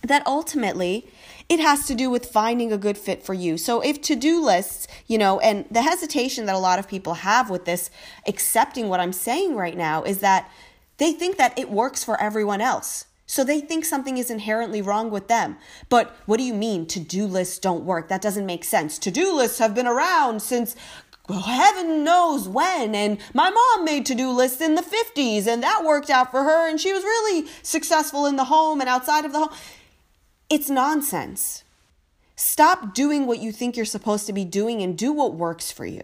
that 0.03 0.25
ultimately 0.27 1.07
it 1.49 1.59
has 1.59 1.85
to 1.87 1.95
do 1.95 2.09
with 2.09 2.25
finding 2.25 2.71
a 2.71 2.77
good 2.77 2.97
fit 2.97 3.23
for 3.23 3.33
you. 3.33 3.57
So 3.57 3.81
if 3.81 4.01
to-do 4.01 4.43
lists, 4.43 4.87
you 5.07 5.17
know, 5.17 5.39
and 5.39 5.65
the 5.69 5.81
hesitation 5.81 6.45
that 6.45 6.55
a 6.55 6.59
lot 6.59 6.79
of 6.79 6.87
people 6.87 7.15
have 7.15 7.49
with 7.49 7.65
this 7.65 7.89
accepting 8.27 8.89
what 8.89 8.99
I'm 8.99 9.13
saying 9.13 9.55
right 9.55 9.77
now 9.77 10.03
is 10.03 10.19
that 10.19 10.49
they 10.97 11.13
think 11.13 11.37
that 11.37 11.57
it 11.57 11.69
works 11.69 12.03
for 12.03 12.19
everyone 12.21 12.61
else. 12.61 13.05
So 13.25 13.43
they 13.45 13.61
think 13.61 13.85
something 13.85 14.17
is 14.17 14.29
inherently 14.29 14.81
wrong 14.81 15.09
with 15.09 15.29
them. 15.29 15.57
But 15.87 16.17
what 16.25 16.37
do 16.37 16.43
you 16.43 16.53
mean 16.53 16.85
to 16.87 16.99
do 16.99 17.25
lists 17.25 17.59
don't 17.59 17.85
work? 17.85 18.09
That 18.09 18.21
doesn't 18.21 18.45
make 18.45 18.65
sense. 18.65 18.99
To 18.99 19.09
do 19.09 19.33
lists 19.33 19.59
have 19.59 19.73
been 19.73 19.87
around 19.87 20.41
since 20.41 20.75
heaven 21.29 22.03
knows 22.03 22.47
when. 22.47 22.93
And 22.93 23.19
my 23.33 23.49
mom 23.49 23.85
made 23.85 24.05
to 24.07 24.15
do 24.15 24.31
lists 24.31 24.61
in 24.61 24.75
the 24.75 24.81
50s, 24.81 25.47
and 25.47 25.63
that 25.63 25.83
worked 25.85 26.09
out 26.09 26.29
for 26.31 26.43
her, 26.43 26.69
and 26.69 26.79
she 26.79 26.91
was 26.91 27.03
really 27.03 27.47
successful 27.63 28.25
in 28.25 28.35
the 28.35 28.45
home 28.45 28.81
and 28.81 28.89
outside 28.89 29.23
of 29.23 29.31
the 29.31 29.39
home. 29.39 29.55
It's 30.51 30.69
nonsense. 30.69 31.63
Stop 32.35 32.93
doing 32.93 33.25
what 33.25 33.39
you 33.39 33.53
think 33.53 33.77
you're 33.77 33.85
supposed 33.85 34.25
to 34.27 34.33
be 34.33 34.43
doing 34.43 34.81
and 34.81 34.97
do 34.97 35.13
what 35.13 35.33
works 35.33 35.71
for 35.71 35.85
you. 35.85 36.01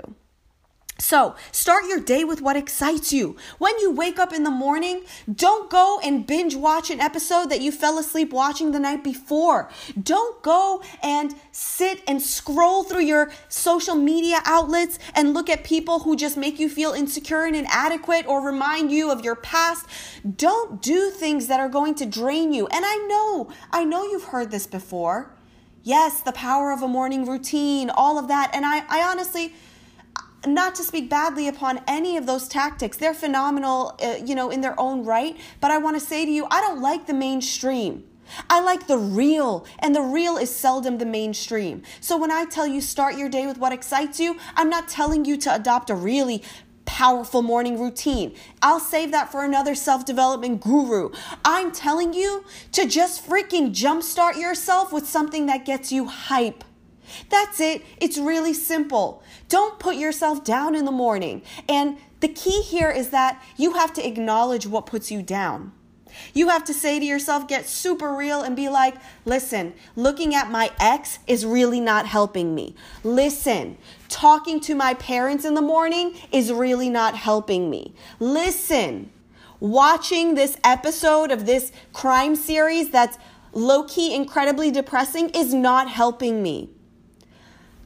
So, 1.00 1.36
start 1.52 1.86
your 1.88 2.00
day 2.00 2.24
with 2.24 2.42
what 2.42 2.58
excites 2.58 3.14
you. 3.14 3.38
When 3.60 3.78
you 3.80 3.92
wake 3.92 4.18
up 4.18 4.34
in 4.34 4.44
the 4.44 4.52
morning, 4.52 5.04
don't 5.32 5.70
go 5.70 6.00
and 6.04 6.26
binge 6.26 6.56
watch 6.56 6.90
an 6.90 7.00
episode 7.00 7.50
that 7.52 7.62
you 7.62 7.72
fell 7.72 8.00
asleep 8.00 8.34
watching 8.34 8.72
the 8.72 8.80
night 8.80 9.04
before. 9.04 9.70
Don't 10.02 10.42
go 10.42 10.82
and 11.04 11.36
sit 11.52 12.02
and 12.08 12.20
scroll 12.20 12.84
through 12.84 13.04
your 13.04 13.32
social 13.48 13.96
media 13.96 14.42
outlets 14.46 14.98
and 15.14 15.36
look 15.36 15.50
at 15.50 15.64
people 15.64 16.00
who 16.00 16.16
just 16.16 16.36
make 16.36 16.58
you 16.58 16.68
feel 16.68 16.94
insecure 16.94 17.46
and 17.46 17.56
inadequate 17.56 18.26
or 18.28 18.42
remind 18.42 18.92
you 18.92 19.12
of 19.12 19.24
your 19.24 19.36
past. 19.36 19.86
Don't 20.36 20.82
do 20.82 21.12
things 21.12 21.46
that 21.48 21.60
are 21.60 21.70
going 21.70 21.94
to 21.96 22.08
drain 22.08 22.54
you. 22.54 22.66
And 22.68 22.84
I 22.86 22.96
know, 23.08 23.52
I 23.72 23.84
know 23.84 24.04
you've 24.04 24.26
heard 24.26 24.50
this 24.50 24.66
before. 24.66 25.32
Yes, 25.84 26.22
the 26.22 26.32
power 26.32 26.72
of 26.72 26.82
a 26.82 26.88
morning 26.88 27.26
routine, 27.26 27.90
all 27.90 28.18
of 28.18 28.28
that. 28.28 28.52
And 28.54 28.66
I, 28.66 28.84
I 28.90 29.10
honestly, 29.10 29.54
not 30.46 30.76
to 30.76 30.84
speak 30.84 31.10
badly 31.10 31.48
upon 31.48 31.82
any 31.88 32.18
of 32.18 32.26
those 32.26 32.48
tactics. 32.48 32.98
They're 32.98 33.14
phenomenal, 33.14 33.98
uh, 34.02 34.16
you 34.24 34.36
know, 34.36 34.50
in 34.50 34.62
their 34.62 34.80
own 34.80 35.04
right. 35.04 35.36
But 35.60 35.72
I 35.72 35.78
want 35.78 36.00
to 36.00 36.06
say 36.06 36.26
to 36.26 36.32
you, 36.32 36.48
I 36.52 36.62
don't 36.62 36.82
like 36.82 37.08
the 37.08 37.14
mainstream. 37.14 38.04
I 38.50 38.60
like 38.60 38.88
the 38.88 38.98
real, 38.98 39.66
and 39.80 39.96
the 39.96 40.02
real 40.02 40.38
is 40.38 40.54
seldom 40.54 40.98
the 40.98 41.06
mainstream. 41.06 41.84
So 42.02 42.18
when 42.18 42.30
I 42.30 42.46
tell 42.46 42.68
you 42.68 42.82
start 42.82 43.18
your 43.18 43.30
day 43.30 43.48
with 43.48 43.58
what 43.58 43.72
excites 43.72 44.20
you, 44.20 44.38
I'm 44.56 44.70
not 44.70 44.90
telling 44.90 45.24
you 45.24 45.38
to 45.38 45.56
adopt 45.56 45.90
a 45.90 45.96
really 45.96 46.44
powerful 46.86 47.42
morning 47.42 47.80
routine. 47.80 48.34
I'll 48.62 48.80
save 48.80 49.12
that 49.12 49.32
for 49.32 49.44
another 49.44 49.76
self 49.76 50.06
development 50.06 50.62
guru. 50.62 51.12
I'm 51.46 51.72
telling 51.72 52.14
you 52.14 52.44
to 52.74 52.88
just 52.88 53.28
freaking 53.28 53.70
jumpstart 53.70 54.36
yourself 54.36 54.92
with 54.92 55.08
something 55.08 55.46
that 55.46 55.66
gets 55.66 55.92
you 55.92 56.06
hype. 56.06 56.64
That's 57.30 57.60
it. 57.60 57.84
It's 58.00 58.18
really 58.18 58.54
simple. 58.54 59.24
Don't 59.50 59.80
put 59.80 59.96
yourself 59.96 60.44
down 60.44 60.76
in 60.76 60.86
the 60.86 60.92
morning. 60.92 61.42
And 61.68 61.98
the 62.20 62.28
key 62.28 62.62
here 62.62 62.90
is 62.90 63.10
that 63.10 63.44
you 63.58 63.74
have 63.74 63.94
to 63.94 64.08
acknowledge 64.08 64.66
what 64.66 64.86
puts 64.86 65.12
you 65.12 65.22
down. 65.22 65.72
You 66.34 66.50
have 66.50 66.64
to 66.66 66.74
say 66.74 67.00
to 67.00 67.06
yourself, 67.06 67.48
get 67.48 67.68
super 67.68 68.14
real 68.14 68.42
and 68.42 68.56
be 68.56 68.70
like, 68.70 68.96
listen, 69.26 69.74
looking 69.96 70.34
at 70.36 70.50
my 70.50 70.72
ex 70.80 71.20
is 71.28 71.46
really 71.46 71.80
not 71.80 72.08
helping 72.08 72.56
me. 72.56 72.76
Listen, 73.04 73.78
talking 74.10 74.60
to 74.62 74.76
my 74.76 74.94
parents 74.96 75.46
in 75.46 75.54
the 75.54 75.62
morning 75.62 76.16
is 76.32 76.52
really 76.52 76.90
not 76.90 77.16
helping 77.16 77.70
me. 77.70 77.94
Listen, 78.20 79.12
watching 79.60 80.36
this 80.36 80.58
episode 80.64 81.32
of 81.32 81.46
this 81.46 81.72
crime 81.94 82.36
series 82.36 82.90
that's 82.90 83.18
low 83.54 83.84
key 83.84 84.14
incredibly 84.14 84.72
depressing 84.72 85.30
is 85.30 85.54
not 85.54 85.90
helping 85.90 86.42
me. 86.42 86.70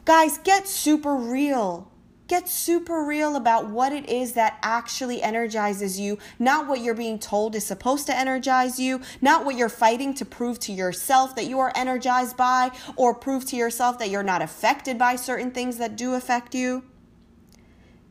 Guys, 0.04 0.40
get 0.40 0.68
super 0.68 1.16
real. 1.16 1.92
Get 2.28 2.50
super 2.50 3.04
real 3.04 3.36
about 3.36 3.68
what 3.68 3.92
it 3.92 4.10
is 4.10 4.34
that 4.34 4.58
actually 4.64 5.22
energizes 5.22 6.00
you, 6.00 6.18
not 6.40 6.66
what 6.66 6.80
you're 6.80 6.96
being 6.96 7.20
told 7.20 7.56
is 7.56 7.66
supposed 7.66 8.08
to 8.08 8.18
energize 8.18 8.80
you, 8.80 9.02
not 9.22 9.46
what 9.46 9.58
you're 9.58 9.70
fighting 9.70 10.14
to 10.16 10.26
prove 10.26 10.58
to 10.62 10.72
yourself 10.72 11.36
that 11.36 11.46
you 11.46 11.60
are 11.60 11.74
energized 11.76 12.38
by, 12.38 12.72
or 12.96 13.14
prove 13.14 13.46
to 13.48 13.56
yourself 13.56 14.00
that 14.00 14.10
you're 14.10 14.24
not 14.24 14.42
affected 14.42 14.98
by 14.98 15.18
certain 15.18 15.52
things 15.52 15.78
that 15.78 15.98
do 15.98 16.14
affect 16.14 16.56
you. 16.56 16.84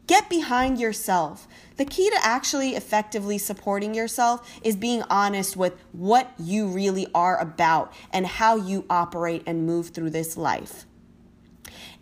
Get 0.06 0.28
behind 0.28 0.78
yourself. 0.78 1.48
The 1.76 1.86
key 1.86 2.10
to 2.10 2.18
actually 2.22 2.76
effectively 2.76 3.38
supporting 3.38 3.94
yourself 3.94 4.48
is 4.62 4.76
being 4.76 5.02
honest 5.08 5.56
with 5.56 5.74
what 5.92 6.30
you 6.38 6.68
really 6.68 7.06
are 7.14 7.38
about 7.38 7.92
and 8.12 8.26
how 8.26 8.56
you 8.56 8.84
operate 8.90 9.42
and 9.46 9.66
move 9.66 9.88
through 9.90 10.10
this 10.10 10.36
life. 10.36 10.84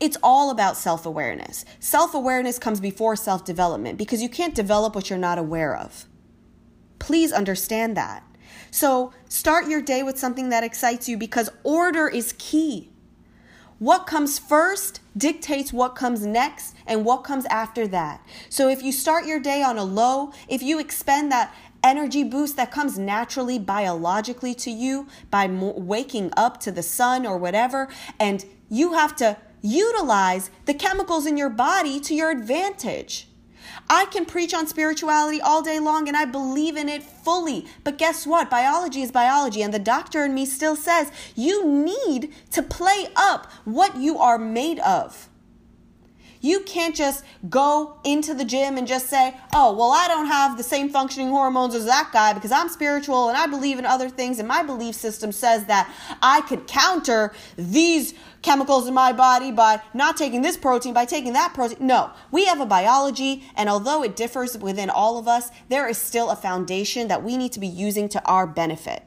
It's 0.00 0.16
all 0.22 0.50
about 0.50 0.76
self 0.76 1.06
awareness. 1.06 1.64
Self 1.80 2.14
awareness 2.14 2.58
comes 2.58 2.80
before 2.80 3.16
self 3.16 3.44
development 3.44 3.98
because 3.98 4.22
you 4.22 4.28
can't 4.28 4.54
develop 4.54 4.94
what 4.94 5.10
you're 5.10 5.18
not 5.18 5.38
aware 5.38 5.76
of. 5.76 6.06
Please 6.98 7.32
understand 7.32 7.96
that. 7.96 8.22
So 8.70 9.12
start 9.28 9.68
your 9.68 9.82
day 9.82 10.02
with 10.02 10.18
something 10.18 10.50
that 10.50 10.64
excites 10.64 11.08
you 11.08 11.16
because 11.16 11.50
order 11.64 12.08
is 12.08 12.34
key. 12.38 12.90
What 13.78 14.06
comes 14.06 14.38
first 14.38 15.00
dictates 15.16 15.72
what 15.72 15.94
comes 15.94 16.26
next 16.26 16.74
and 16.86 17.04
what 17.04 17.22
comes 17.22 17.44
after 17.46 17.86
that. 17.88 18.20
So 18.48 18.68
if 18.68 18.82
you 18.82 18.90
start 18.90 19.24
your 19.26 19.38
day 19.38 19.62
on 19.62 19.78
a 19.78 19.84
low, 19.84 20.32
if 20.48 20.62
you 20.62 20.80
expend 20.80 21.30
that 21.30 21.54
energy 21.84 22.24
boost 22.24 22.56
that 22.56 22.72
comes 22.72 22.98
naturally 22.98 23.58
biologically 23.58 24.54
to 24.54 24.70
you 24.70 25.06
by 25.30 25.46
waking 25.46 26.32
up 26.36 26.58
to 26.60 26.72
the 26.72 26.82
sun 26.82 27.24
or 27.24 27.38
whatever, 27.38 27.88
and 28.18 28.44
you 28.68 28.94
have 28.94 29.14
to 29.16 29.36
utilize 29.62 30.50
the 30.66 30.74
chemicals 30.74 31.26
in 31.26 31.36
your 31.36 31.50
body 31.50 32.00
to 32.00 32.14
your 32.14 32.30
advantage. 32.30 33.28
I 33.90 34.06
can 34.06 34.26
preach 34.26 34.52
on 34.52 34.66
spirituality 34.66 35.40
all 35.40 35.62
day 35.62 35.78
long 35.78 36.08
and 36.08 36.16
I 36.16 36.24
believe 36.24 36.76
in 36.76 36.88
it 36.88 37.02
fully. 37.02 37.66
But 37.84 37.98
guess 37.98 38.26
what? 38.26 38.50
Biology 38.50 39.02
is 39.02 39.10
biology. 39.10 39.62
And 39.62 39.72
the 39.72 39.78
doctor 39.78 40.24
in 40.24 40.34
me 40.34 40.44
still 40.44 40.76
says 40.76 41.10
you 41.34 41.66
need 41.66 42.34
to 42.50 42.62
play 42.62 43.08
up 43.16 43.50
what 43.64 43.96
you 43.96 44.18
are 44.18 44.38
made 44.38 44.78
of. 44.80 45.27
You 46.40 46.60
can't 46.60 46.94
just 46.94 47.24
go 47.48 47.98
into 48.04 48.34
the 48.34 48.44
gym 48.44 48.76
and 48.76 48.86
just 48.86 49.08
say, 49.08 49.34
oh, 49.54 49.74
well, 49.76 49.90
I 49.90 50.08
don't 50.08 50.26
have 50.26 50.56
the 50.56 50.62
same 50.62 50.88
functioning 50.88 51.28
hormones 51.28 51.74
as 51.74 51.84
that 51.86 52.10
guy 52.12 52.32
because 52.32 52.52
I'm 52.52 52.68
spiritual 52.68 53.28
and 53.28 53.36
I 53.36 53.46
believe 53.46 53.78
in 53.78 53.86
other 53.86 54.08
things. 54.08 54.38
And 54.38 54.46
my 54.46 54.62
belief 54.62 54.94
system 54.94 55.32
says 55.32 55.64
that 55.66 55.92
I 56.22 56.42
could 56.42 56.66
counter 56.66 57.32
these 57.56 58.14
chemicals 58.42 58.86
in 58.86 58.94
my 58.94 59.12
body 59.12 59.50
by 59.50 59.80
not 59.94 60.16
taking 60.16 60.42
this 60.42 60.56
protein, 60.56 60.94
by 60.94 61.04
taking 61.04 61.32
that 61.32 61.54
protein. 61.54 61.86
No, 61.86 62.10
we 62.30 62.44
have 62.46 62.60
a 62.60 62.66
biology, 62.66 63.44
and 63.56 63.68
although 63.68 64.02
it 64.02 64.14
differs 64.14 64.56
within 64.56 64.90
all 64.90 65.18
of 65.18 65.26
us, 65.26 65.50
there 65.68 65.88
is 65.88 65.98
still 65.98 66.30
a 66.30 66.36
foundation 66.36 67.08
that 67.08 67.22
we 67.24 67.36
need 67.36 67.52
to 67.52 67.60
be 67.60 67.66
using 67.66 68.08
to 68.10 68.24
our 68.24 68.46
benefit. 68.46 69.02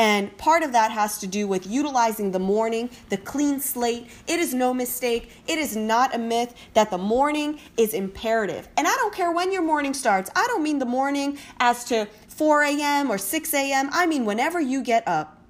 And 0.00 0.34
part 0.38 0.62
of 0.62 0.72
that 0.72 0.92
has 0.92 1.18
to 1.18 1.26
do 1.26 1.46
with 1.46 1.66
utilizing 1.66 2.30
the 2.30 2.38
morning, 2.38 2.88
the 3.10 3.18
clean 3.18 3.60
slate. 3.60 4.08
It 4.26 4.40
is 4.40 4.54
no 4.54 4.72
mistake. 4.72 5.30
It 5.46 5.58
is 5.58 5.76
not 5.76 6.14
a 6.14 6.18
myth 6.18 6.54
that 6.72 6.90
the 6.90 6.96
morning 6.96 7.60
is 7.76 7.92
imperative. 7.92 8.66
And 8.78 8.88
I 8.88 8.92
don't 8.92 9.14
care 9.14 9.30
when 9.30 9.52
your 9.52 9.60
morning 9.60 9.92
starts. 9.92 10.30
I 10.34 10.46
don't 10.46 10.62
mean 10.62 10.78
the 10.78 10.86
morning 10.86 11.36
as 11.58 11.84
to 11.84 12.08
4 12.28 12.62
a.m. 12.62 13.10
or 13.10 13.18
6 13.18 13.52
a.m. 13.52 13.90
I 13.92 14.06
mean 14.06 14.24
whenever 14.24 14.58
you 14.58 14.82
get 14.82 15.06
up. 15.06 15.44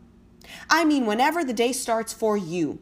I 0.68 0.84
mean 0.84 1.06
whenever 1.06 1.44
the 1.44 1.52
day 1.52 1.70
starts 1.70 2.12
for 2.12 2.36
you. 2.36 2.80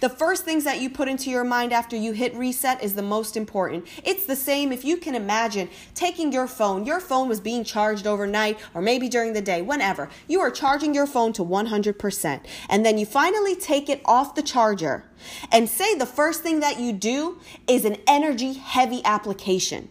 The 0.00 0.10
first 0.10 0.44
things 0.44 0.64
that 0.64 0.80
you 0.82 0.90
put 0.90 1.08
into 1.08 1.30
your 1.30 1.44
mind 1.44 1.72
after 1.72 1.96
you 1.96 2.12
hit 2.12 2.34
reset 2.34 2.82
is 2.82 2.94
the 2.94 3.02
most 3.02 3.34
important. 3.34 3.86
It's 4.04 4.26
the 4.26 4.36
same 4.36 4.70
if 4.70 4.84
you 4.84 4.98
can 4.98 5.14
imagine 5.14 5.70
taking 5.94 6.32
your 6.32 6.46
phone. 6.46 6.84
Your 6.84 7.00
phone 7.00 7.30
was 7.30 7.40
being 7.40 7.64
charged 7.64 8.06
overnight 8.06 8.58
or 8.74 8.82
maybe 8.82 9.08
during 9.08 9.32
the 9.32 9.40
day, 9.40 9.62
whenever. 9.62 10.10
You 10.28 10.40
are 10.40 10.50
charging 10.50 10.94
your 10.94 11.06
phone 11.06 11.32
to 11.34 11.42
100%. 11.42 12.40
And 12.68 12.84
then 12.84 12.98
you 12.98 13.06
finally 13.06 13.56
take 13.56 13.88
it 13.88 14.02
off 14.04 14.34
the 14.34 14.42
charger 14.42 15.04
and 15.50 15.66
say 15.66 15.94
the 15.94 16.04
first 16.04 16.42
thing 16.42 16.60
that 16.60 16.78
you 16.78 16.92
do 16.92 17.38
is 17.66 17.86
an 17.86 17.96
energy 18.06 18.52
heavy 18.52 19.02
application. 19.02 19.88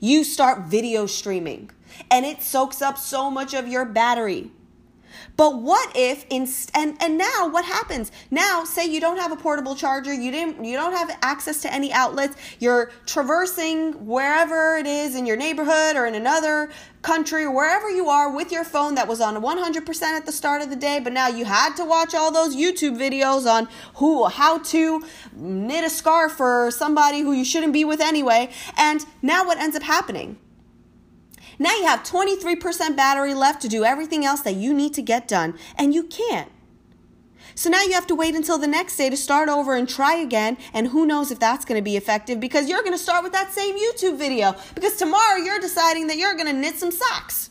You 0.00 0.24
start 0.24 0.64
video 0.66 1.06
streaming 1.06 1.70
and 2.10 2.26
it 2.26 2.42
soaks 2.42 2.82
up 2.82 2.98
so 2.98 3.30
much 3.30 3.54
of 3.54 3.68
your 3.68 3.84
battery. 3.84 4.50
But 5.36 5.60
what 5.60 5.90
if 5.94 6.24
in 6.30 6.48
and 6.74 6.96
and 7.00 7.18
now 7.18 7.48
what 7.48 7.64
happens? 7.64 8.12
Now 8.30 8.64
say 8.64 8.86
you 8.86 9.00
don't 9.00 9.18
have 9.18 9.32
a 9.32 9.36
portable 9.36 9.74
charger, 9.74 10.12
you 10.12 10.30
didn't 10.30 10.64
you 10.64 10.76
don't 10.76 10.92
have 10.92 11.16
access 11.22 11.62
to 11.62 11.72
any 11.72 11.92
outlets, 11.92 12.36
you're 12.58 12.90
traversing 13.06 14.06
wherever 14.06 14.76
it 14.76 14.86
is 14.86 15.14
in 15.14 15.26
your 15.26 15.36
neighborhood 15.36 15.96
or 15.96 16.06
in 16.06 16.14
another 16.14 16.70
country 17.02 17.48
wherever 17.48 17.90
you 17.90 18.08
are 18.08 18.34
with 18.34 18.52
your 18.52 18.64
phone 18.64 18.94
that 18.94 19.08
was 19.08 19.20
on 19.20 19.34
100% 19.34 20.02
at 20.02 20.24
the 20.24 20.32
start 20.32 20.62
of 20.62 20.70
the 20.70 20.76
day, 20.76 21.00
but 21.00 21.12
now 21.12 21.26
you 21.26 21.44
had 21.44 21.74
to 21.74 21.84
watch 21.84 22.14
all 22.14 22.30
those 22.30 22.56
YouTube 22.56 22.96
videos 22.96 23.50
on 23.50 23.68
who 23.94 24.26
how 24.28 24.58
to 24.58 25.04
knit 25.34 25.84
a 25.84 25.90
scarf 25.90 26.32
for 26.32 26.70
somebody 26.70 27.20
who 27.20 27.32
you 27.32 27.44
shouldn't 27.44 27.72
be 27.72 27.84
with 27.84 28.00
anyway. 28.00 28.50
And 28.76 29.04
now 29.20 29.44
what 29.44 29.58
ends 29.58 29.76
up 29.76 29.82
happening? 29.82 30.38
Now 31.62 31.76
you 31.76 31.84
have 31.84 32.02
23% 32.02 32.96
battery 32.96 33.34
left 33.34 33.62
to 33.62 33.68
do 33.68 33.84
everything 33.84 34.24
else 34.24 34.40
that 34.40 34.56
you 34.56 34.74
need 34.74 34.94
to 34.94 35.02
get 35.02 35.28
done, 35.28 35.56
and 35.76 35.94
you 35.94 36.02
can't. 36.02 36.50
So 37.54 37.70
now 37.70 37.82
you 37.82 37.92
have 37.92 38.08
to 38.08 38.16
wait 38.16 38.34
until 38.34 38.58
the 38.58 38.66
next 38.66 38.96
day 38.96 39.08
to 39.08 39.16
start 39.16 39.48
over 39.48 39.76
and 39.76 39.88
try 39.88 40.16
again, 40.16 40.58
and 40.74 40.88
who 40.88 41.06
knows 41.06 41.30
if 41.30 41.38
that's 41.38 41.64
going 41.64 41.78
to 41.78 41.84
be 41.84 41.96
effective 41.96 42.40
because 42.40 42.68
you're 42.68 42.82
going 42.82 42.94
to 42.94 42.98
start 42.98 43.22
with 43.22 43.32
that 43.34 43.52
same 43.52 43.78
YouTube 43.78 44.18
video 44.18 44.56
because 44.74 44.96
tomorrow 44.96 45.36
you're 45.36 45.60
deciding 45.60 46.08
that 46.08 46.16
you're 46.16 46.34
going 46.34 46.48
to 46.48 46.52
knit 46.52 46.74
some 46.74 46.90
socks. 46.90 47.50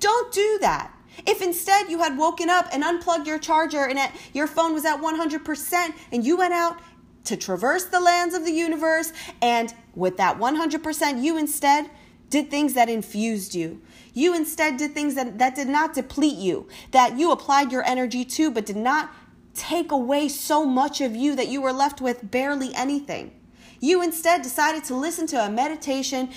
Don't 0.00 0.32
do 0.32 0.56
that. 0.62 0.90
If 1.26 1.42
instead 1.42 1.90
you 1.90 1.98
had 1.98 2.16
woken 2.16 2.48
up 2.48 2.68
and 2.72 2.82
unplugged 2.82 3.26
your 3.26 3.38
charger 3.38 3.84
and 3.84 3.98
at, 3.98 4.14
your 4.32 4.46
phone 4.46 4.72
was 4.72 4.86
at 4.86 4.98
100% 4.98 5.94
and 6.10 6.24
you 6.24 6.38
went 6.38 6.54
out 6.54 6.78
to 7.24 7.36
traverse 7.36 7.84
the 7.84 8.00
lands 8.00 8.34
of 8.34 8.46
the 8.46 8.52
universe 8.52 9.12
and 9.42 9.74
with 9.94 10.16
that 10.16 10.38
100% 10.38 11.22
you 11.22 11.36
instead 11.36 11.90
did 12.34 12.50
things 12.50 12.74
that 12.74 12.88
infused 12.88 13.54
you. 13.54 13.80
You 14.12 14.34
instead 14.34 14.76
did 14.76 14.92
things 14.92 15.14
that, 15.14 15.38
that 15.38 15.54
did 15.54 15.68
not 15.68 15.94
deplete 15.94 16.36
you, 16.36 16.66
that 16.90 17.16
you 17.16 17.30
applied 17.30 17.70
your 17.70 17.84
energy 17.84 18.24
to, 18.24 18.50
but 18.50 18.66
did 18.66 18.76
not 18.76 19.14
take 19.54 19.92
away 19.92 20.28
so 20.28 20.64
much 20.64 21.00
of 21.00 21.14
you 21.14 21.36
that 21.36 21.46
you 21.46 21.62
were 21.62 21.72
left 21.72 22.00
with 22.00 22.32
barely 22.32 22.74
anything. 22.74 23.30
You 23.78 24.02
instead 24.02 24.42
decided 24.42 24.82
to 24.84 24.96
listen 24.96 25.28
to 25.28 25.44
a 25.44 25.48
meditation 25.48 26.30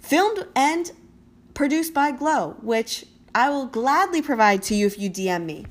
filmed 0.00 0.44
and 0.56 0.90
produced 1.54 1.94
by 1.94 2.10
Glow, 2.10 2.56
which 2.60 3.04
I 3.32 3.48
will 3.48 3.66
gladly 3.66 4.22
provide 4.22 4.64
to 4.64 4.74
you 4.74 4.88
if 4.88 4.98
you 4.98 5.08
DM 5.08 5.44
me. 5.44 5.66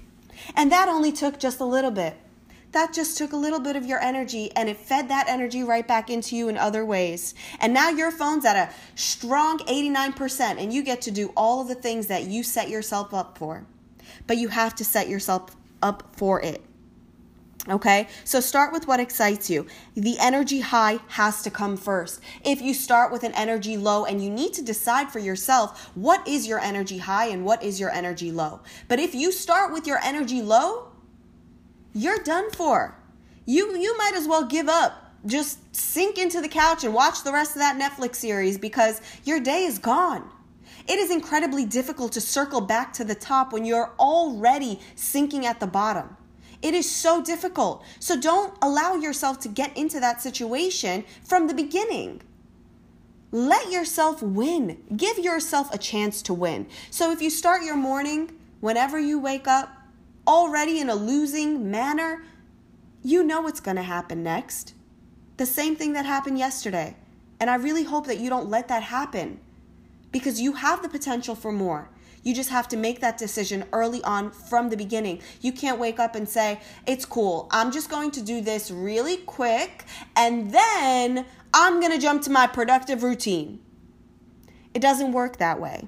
And 0.55 0.71
that 0.71 0.87
only 0.87 1.11
took 1.11 1.39
just 1.39 1.59
a 1.59 1.65
little 1.65 1.91
bit 1.91 2.15
that 2.71 2.93
just 2.93 3.17
took 3.17 3.31
a 3.31 3.37
little 3.37 3.59
bit 3.59 3.75
of 3.75 3.85
your 3.85 3.99
energy 3.99 4.51
and 4.55 4.69
it 4.69 4.77
fed 4.77 5.09
that 5.09 5.27
energy 5.27 5.63
right 5.63 5.87
back 5.87 6.09
into 6.09 6.35
you 6.35 6.49
in 6.49 6.57
other 6.57 6.85
ways. 6.85 7.33
And 7.59 7.73
now 7.73 7.89
your 7.89 8.11
phone's 8.11 8.45
at 8.45 8.55
a 8.55 8.73
strong 8.95 9.59
89% 9.59 10.61
and 10.61 10.73
you 10.73 10.83
get 10.83 11.01
to 11.01 11.11
do 11.11 11.31
all 11.35 11.61
of 11.61 11.67
the 11.67 11.75
things 11.75 12.07
that 12.07 12.23
you 12.23 12.43
set 12.43 12.69
yourself 12.69 13.13
up 13.13 13.37
for. 13.37 13.65
But 14.25 14.37
you 14.37 14.49
have 14.49 14.75
to 14.75 14.85
set 14.85 15.07
yourself 15.07 15.55
up 15.81 16.15
for 16.15 16.41
it. 16.41 16.61
Okay, 17.69 18.07
so 18.23 18.39
start 18.39 18.71
with 18.71 18.87
what 18.87 19.01
excites 19.01 19.49
you. 19.49 19.67
The 19.93 20.17
energy 20.19 20.61
high 20.61 20.99
has 21.09 21.41
to 21.41 21.51
come 21.51 21.75
first. 21.75 22.21
If 22.45 22.61
you 22.61 22.73
start 22.73 23.11
with 23.11 23.23
an 23.23 23.33
energy 23.33 23.75
low 23.75 24.05
and 24.05 24.23
you 24.23 24.29
need 24.29 24.53
to 24.53 24.61
decide 24.61 25.11
for 25.11 25.19
yourself 25.19 25.91
what 25.93 26.25
is 26.25 26.47
your 26.47 26.59
energy 26.59 26.99
high 26.99 27.25
and 27.27 27.43
what 27.43 27.63
is 27.63 27.77
your 27.77 27.89
energy 27.89 28.31
low. 28.31 28.61
But 28.87 28.99
if 28.99 29.13
you 29.13 29.33
start 29.33 29.73
with 29.73 29.85
your 29.85 29.99
energy 30.01 30.41
low, 30.41 30.91
you're 31.97 32.19
done 32.19 32.51
for. 32.51 32.95
You 33.45 33.75
you 33.75 33.97
might 33.97 34.13
as 34.13 34.27
well 34.27 34.45
give 34.45 34.69
up. 34.69 35.03
Just 35.25 35.75
sink 35.75 36.17
into 36.17 36.41
the 36.41 36.47
couch 36.47 36.83
and 36.83 36.93
watch 36.93 37.23
the 37.23 37.31
rest 37.31 37.55
of 37.55 37.59
that 37.59 37.79
Netflix 37.79 38.17
series 38.17 38.57
because 38.57 39.01
your 39.23 39.39
day 39.39 39.63
is 39.63 39.79
gone. 39.79 40.29
It 40.87 40.99
is 40.99 41.09
incredibly 41.09 41.65
difficult 41.65 42.11
to 42.13 42.21
circle 42.21 42.61
back 42.61 42.93
to 42.93 43.03
the 43.03 43.15
top 43.15 43.51
when 43.51 43.65
you're 43.65 43.93
already 43.99 44.79
sinking 44.95 45.45
at 45.45 45.59
the 45.59 45.67
bottom. 45.67 46.15
It 46.61 46.73
is 46.73 46.89
so 46.89 47.21
difficult. 47.23 47.83
So 47.99 48.19
don't 48.19 48.55
allow 48.61 48.95
yourself 48.95 49.39
to 49.41 49.47
get 49.49 49.75
into 49.75 49.99
that 49.99 50.21
situation 50.21 51.03
from 51.23 51.47
the 51.47 51.53
beginning. 51.53 52.21
Let 53.31 53.71
yourself 53.71 54.21
win. 54.21 54.77
Give 54.95 55.17
yourself 55.17 55.73
a 55.73 55.77
chance 55.77 56.21
to 56.23 56.33
win. 56.33 56.67
So 56.91 57.11
if 57.11 57.21
you 57.21 57.29
start 57.29 57.63
your 57.63 57.75
morning 57.75 58.31
whenever 58.59 58.99
you 58.99 59.19
wake 59.19 59.47
up 59.47 59.76
already 60.27 60.79
in 60.79 60.89
a 60.89 60.95
losing 60.95 61.71
manner, 61.71 62.23
you 63.01 63.23
know 63.23 63.41
what's 63.41 63.61
going 63.61 63.77
to 63.77 63.83
happen 63.83 64.21
next. 64.21 64.73
The 65.37 65.45
same 65.45 65.75
thing 65.75 65.93
that 65.93 66.05
happened 66.05 66.37
yesterday. 66.37 66.95
And 67.39 67.49
I 67.49 67.55
really 67.55 67.83
hope 67.83 68.07
that 68.07 68.19
you 68.19 68.29
don't 68.29 68.49
let 68.49 68.67
that 68.67 68.83
happen 68.83 69.39
because 70.11 70.41
you 70.41 70.53
have 70.53 70.81
the 70.81 70.89
potential 70.89 71.35
for 71.35 71.51
more. 71.51 71.89
You 72.23 72.33
just 72.33 72.49
have 72.49 72.67
to 72.69 72.77
make 72.77 72.99
that 72.99 73.17
decision 73.17 73.63
early 73.71 74.03
on 74.03 74.31
from 74.31 74.69
the 74.69 74.75
beginning. 74.75 75.21
You 75.39 75.53
can't 75.53 75.79
wake 75.79 75.99
up 75.99 76.15
and 76.15 76.27
say, 76.27 76.59
It's 76.85 77.05
cool. 77.05 77.47
I'm 77.51 77.71
just 77.71 77.89
going 77.89 78.11
to 78.11 78.21
do 78.21 78.41
this 78.41 78.69
really 78.69 79.17
quick 79.17 79.85
and 80.15 80.51
then 80.51 81.25
I'm 81.53 81.79
going 81.79 81.93
to 81.93 81.99
jump 81.99 82.23
to 82.23 82.29
my 82.29 82.47
productive 82.47 83.03
routine. 83.03 83.59
It 84.73 84.81
doesn't 84.81 85.11
work 85.13 85.37
that 85.37 85.61
way. 85.61 85.87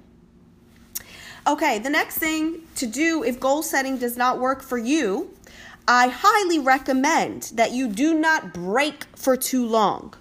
Okay, 1.49 1.79
the 1.79 1.89
next 1.89 2.19
thing 2.19 2.61
to 2.75 2.85
do 2.85 3.23
if 3.23 3.39
goal 3.39 3.63
setting 3.63 3.97
does 3.97 4.15
not 4.15 4.37
work 4.37 4.61
for 4.61 4.77
you, 4.77 5.33
I 5.87 6.09
highly 6.09 6.59
recommend 6.59 7.53
that 7.55 7.71
you 7.71 7.87
do 7.87 8.13
not 8.13 8.53
break 8.53 9.05
for 9.15 9.35
too 9.35 9.65
long. 9.65 10.13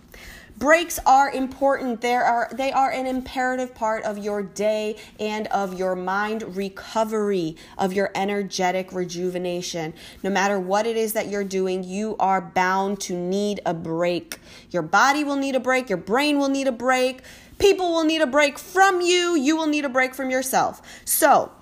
Breaks 0.56 0.98
are 1.04 1.30
important. 1.30 2.00
There 2.00 2.24
are 2.24 2.48
they 2.54 2.72
are 2.72 2.90
an 2.90 3.06
imperative 3.06 3.74
part 3.74 4.04
of 4.04 4.16
your 4.16 4.42
day 4.42 4.96
and 5.20 5.46
of 5.48 5.78
your 5.78 5.94
mind 5.94 6.56
recovery, 6.56 7.56
of 7.76 7.92
your 7.92 8.10
energetic 8.14 8.90
rejuvenation. 8.94 9.92
No 10.22 10.30
matter 10.30 10.58
what 10.58 10.86
it 10.86 10.96
is 10.96 11.12
that 11.12 11.28
you're 11.28 11.44
doing, 11.44 11.84
you 11.84 12.16
are 12.18 12.40
bound 12.40 13.00
to 13.02 13.12
need 13.12 13.60
a 13.66 13.74
break. 13.74 14.40
Your 14.70 14.82
body 14.82 15.24
will 15.24 15.36
need 15.36 15.54
a 15.54 15.60
break, 15.60 15.90
your 15.90 15.98
brain 15.98 16.38
will 16.38 16.48
need 16.48 16.66
a 16.66 16.72
break 16.72 17.20
People 17.58 17.92
will 17.92 18.04
need 18.04 18.22
a 18.22 18.26
break 18.26 18.58
from 18.58 19.00
you. 19.00 19.36
You 19.36 19.56
will 19.56 19.66
need 19.66 19.84
a 19.84 19.88
break 19.88 20.14
from 20.14 20.30
yourself. 20.30 20.80
So, 21.04 21.52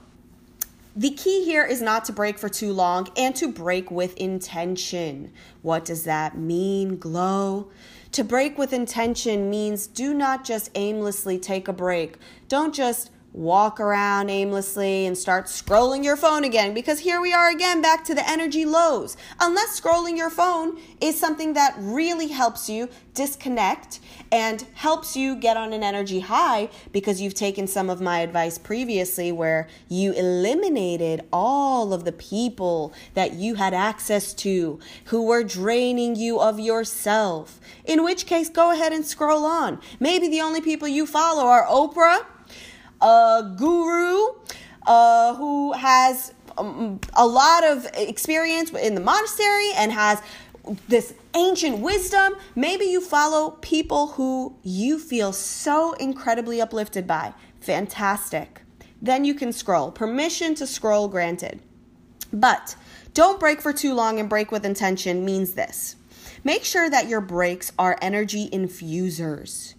the 0.94 1.10
key 1.10 1.44
here 1.44 1.64
is 1.64 1.82
not 1.82 2.06
to 2.06 2.12
break 2.12 2.38
for 2.38 2.48
too 2.48 2.72
long 2.72 3.08
and 3.18 3.36
to 3.36 3.52
break 3.52 3.90
with 3.90 4.16
intention. 4.16 5.30
What 5.60 5.84
does 5.84 6.04
that 6.04 6.38
mean, 6.38 6.96
Glow? 6.96 7.68
To 8.12 8.24
break 8.24 8.56
with 8.56 8.72
intention 8.72 9.50
means 9.50 9.86
do 9.86 10.14
not 10.14 10.42
just 10.42 10.70
aimlessly 10.74 11.38
take 11.38 11.68
a 11.68 11.72
break. 11.74 12.16
Don't 12.48 12.74
just 12.74 13.10
walk 13.36 13.78
around 13.80 14.30
aimlessly 14.30 15.04
and 15.04 15.16
start 15.16 15.44
scrolling 15.44 16.02
your 16.02 16.16
phone 16.16 16.42
again 16.42 16.72
because 16.72 17.00
here 17.00 17.20
we 17.20 17.34
are 17.34 17.50
again 17.50 17.82
back 17.82 18.02
to 18.02 18.14
the 18.14 18.28
energy 18.28 18.64
lows. 18.64 19.14
Unless 19.38 19.78
scrolling 19.78 20.16
your 20.16 20.30
phone 20.30 20.80
is 21.02 21.20
something 21.20 21.52
that 21.52 21.74
really 21.78 22.28
helps 22.28 22.70
you 22.70 22.88
disconnect 23.12 24.00
and 24.32 24.66
helps 24.72 25.16
you 25.16 25.36
get 25.36 25.58
on 25.58 25.74
an 25.74 25.82
energy 25.82 26.20
high 26.20 26.70
because 26.92 27.20
you've 27.20 27.34
taken 27.34 27.66
some 27.66 27.90
of 27.90 28.00
my 28.00 28.20
advice 28.20 28.56
previously 28.56 29.30
where 29.30 29.68
you 29.88 30.12
eliminated 30.12 31.20
all 31.30 31.92
of 31.92 32.06
the 32.06 32.12
people 32.12 32.94
that 33.12 33.34
you 33.34 33.56
had 33.56 33.74
access 33.74 34.32
to 34.32 34.80
who 35.06 35.22
were 35.22 35.44
draining 35.44 36.16
you 36.16 36.40
of 36.40 36.58
yourself. 36.58 37.60
In 37.84 38.02
which 38.02 38.24
case, 38.24 38.48
go 38.48 38.70
ahead 38.70 38.94
and 38.94 39.04
scroll 39.04 39.44
on. 39.44 39.78
Maybe 40.00 40.26
the 40.26 40.40
only 40.40 40.62
people 40.62 40.88
you 40.88 41.06
follow 41.06 41.44
are 41.44 41.66
Oprah 41.66 42.24
a 43.00 43.54
guru 43.56 44.34
uh, 44.86 45.34
who 45.34 45.72
has 45.72 46.32
um, 46.58 47.00
a 47.14 47.26
lot 47.26 47.64
of 47.64 47.86
experience 47.94 48.70
in 48.70 48.94
the 48.94 49.00
monastery 49.00 49.70
and 49.76 49.92
has 49.92 50.22
this 50.88 51.14
ancient 51.34 51.78
wisdom. 51.78 52.34
Maybe 52.54 52.86
you 52.86 53.00
follow 53.00 53.50
people 53.60 54.08
who 54.08 54.56
you 54.62 54.98
feel 54.98 55.32
so 55.32 55.92
incredibly 55.94 56.60
uplifted 56.60 57.06
by. 57.06 57.34
Fantastic. 57.60 58.62
Then 59.00 59.24
you 59.24 59.34
can 59.34 59.52
scroll. 59.52 59.90
Permission 59.90 60.54
to 60.56 60.66
scroll 60.66 61.08
granted. 61.08 61.60
But 62.32 62.76
don't 63.14 63.38
break 63.38 63.60
for 63.60 63.72
too 63.72 63.94
long 63.94 64.18
and 64.18 64.28
break 64.28 64.50
with 64.50 64.64
intention 64.64 65.24
means 65.24 65.52
this. 65.52 65.96
Make 66.44 66.64
sure 66.64 66.88
that 66.90 67.08
your 67.08 67.20
breaks 67.20 67.72
are 67.78 67.98
energy 68.00 68.48
infusers. 68.52 69.74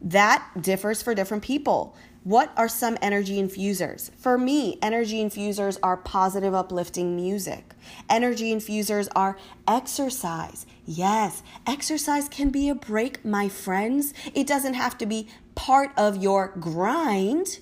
That 0.00 0.46
differs 0.60 1.02
for 1.02 1.14
different 1.14 1.42
people. 1.42 1.96
What 2.24 2.52
are 2.56 2.68
some 2.68 2.96
energy 3.02 3.40
infusers? 3.40 4.12
For 4.16 4.38
me, 4.38 4.78
energy 4.80 5.20
infusers 5.20 5.76
are 5.82 5.96
positive, 5.96 6.54
uplifting 6.54 7.16
music. 7.16 7.74
Energy 8.08 8.52
infusers 8.52 9.08
are 9.16 9.36
exercise. 9.66 10.64
Yes, 10.86 11.42
exercise 11.66 12.28
can 12.28 12.50
be 12.50 12.68
a 12.68 12.76
break, 12.76 13.24
my 13.24 13.48
friends. 13.48 14.14
It 14.34 14.46
doesn't 14.46 14.74
have 14.74 14.96
to 14.98 15.06
be 15.06 15.26
part 15.56 15.90
of 15.96 16.22
your 16.22 16.54
grind, 16.60 17.58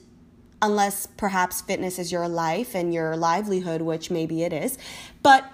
unless 0.60 1.06
perhaps 1.06 1.62
fitness 1.62 1.98
is 1.98 2.12
your 2.12 2.28
life 2.28 2.74
and 2.74 2.92
your 2.92 3.16
livelihood, 3.16 3.80
which 3.80 4.10
maybe 4.10 4.42
it 4.42 4.52
is. 4.52 4.76
But 5.22 5.50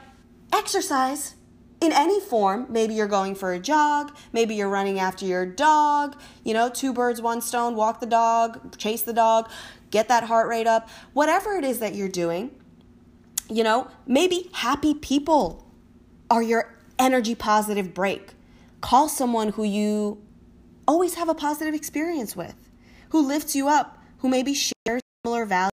exercise 0.53 1.36
in 1.81 1.93
any 1.93 2.21
form. 2.21 2.67
Maybe 2.69 2.95
you're 2.95 3.07
going 3.07 3.35
for 3.35 3.53
a 3.53 3.59
jog, 3.59 4.17
maybe 4.33 4.55
you're 4.55 4.69
running 4.69 4.99
after 4.99 5.25
your 5.25 5.47
dog, 5.47 6.21
you 6.45 6.55
know, 6.55 6.69
two 6.69 6.93
birds, 6.93 7.21
one 7.21 7.41
stone, 7.41 7.77
walk 7.77 8.01
the 8.01 8.07
dog, 8.07 8.77
chase 8.79 9.03
the 9.03 9.13
dog, 9.13 9.51
get 9.91 10.09
that 10.09 10.25
heart 10.25 10.49
rate 10.49 10.67
up, 10.67 10.89
whatever 11.13 11.53
it 11.55 11.65
is 11.65 11.79
that 11.79 11.95
you're 11.95 12.09
doing. 12.09 12.51
You 13.49 13.63
know, 13.63 13.89
maybe 14.07 14.51
happy 14.53 14.95
people 14.95 15.71
are 16.31 16.43
your 16.43 16.75
energy 16.99 17.35
positive 17.35 17.95
break. 17.95 18.33
Call 18.81 19.09
someone 19.09 19.51
who 19.51 19.65
you 19.65 20.23
always 20.89 21.15
have 21.15 21.29
a 21.29 21.35
positive 21.35 21.75
experience 21.75 22.35
with, 22.35 22.55
who 23.11 23.27
lifts 23.27 23.55
you 23.55 23.69
up, 23.69 24.03
who 24.19 24.29
maybe 24.29 24.55
shares 24.55 25.03
similar 25.25 25.45
values 25.45 25.71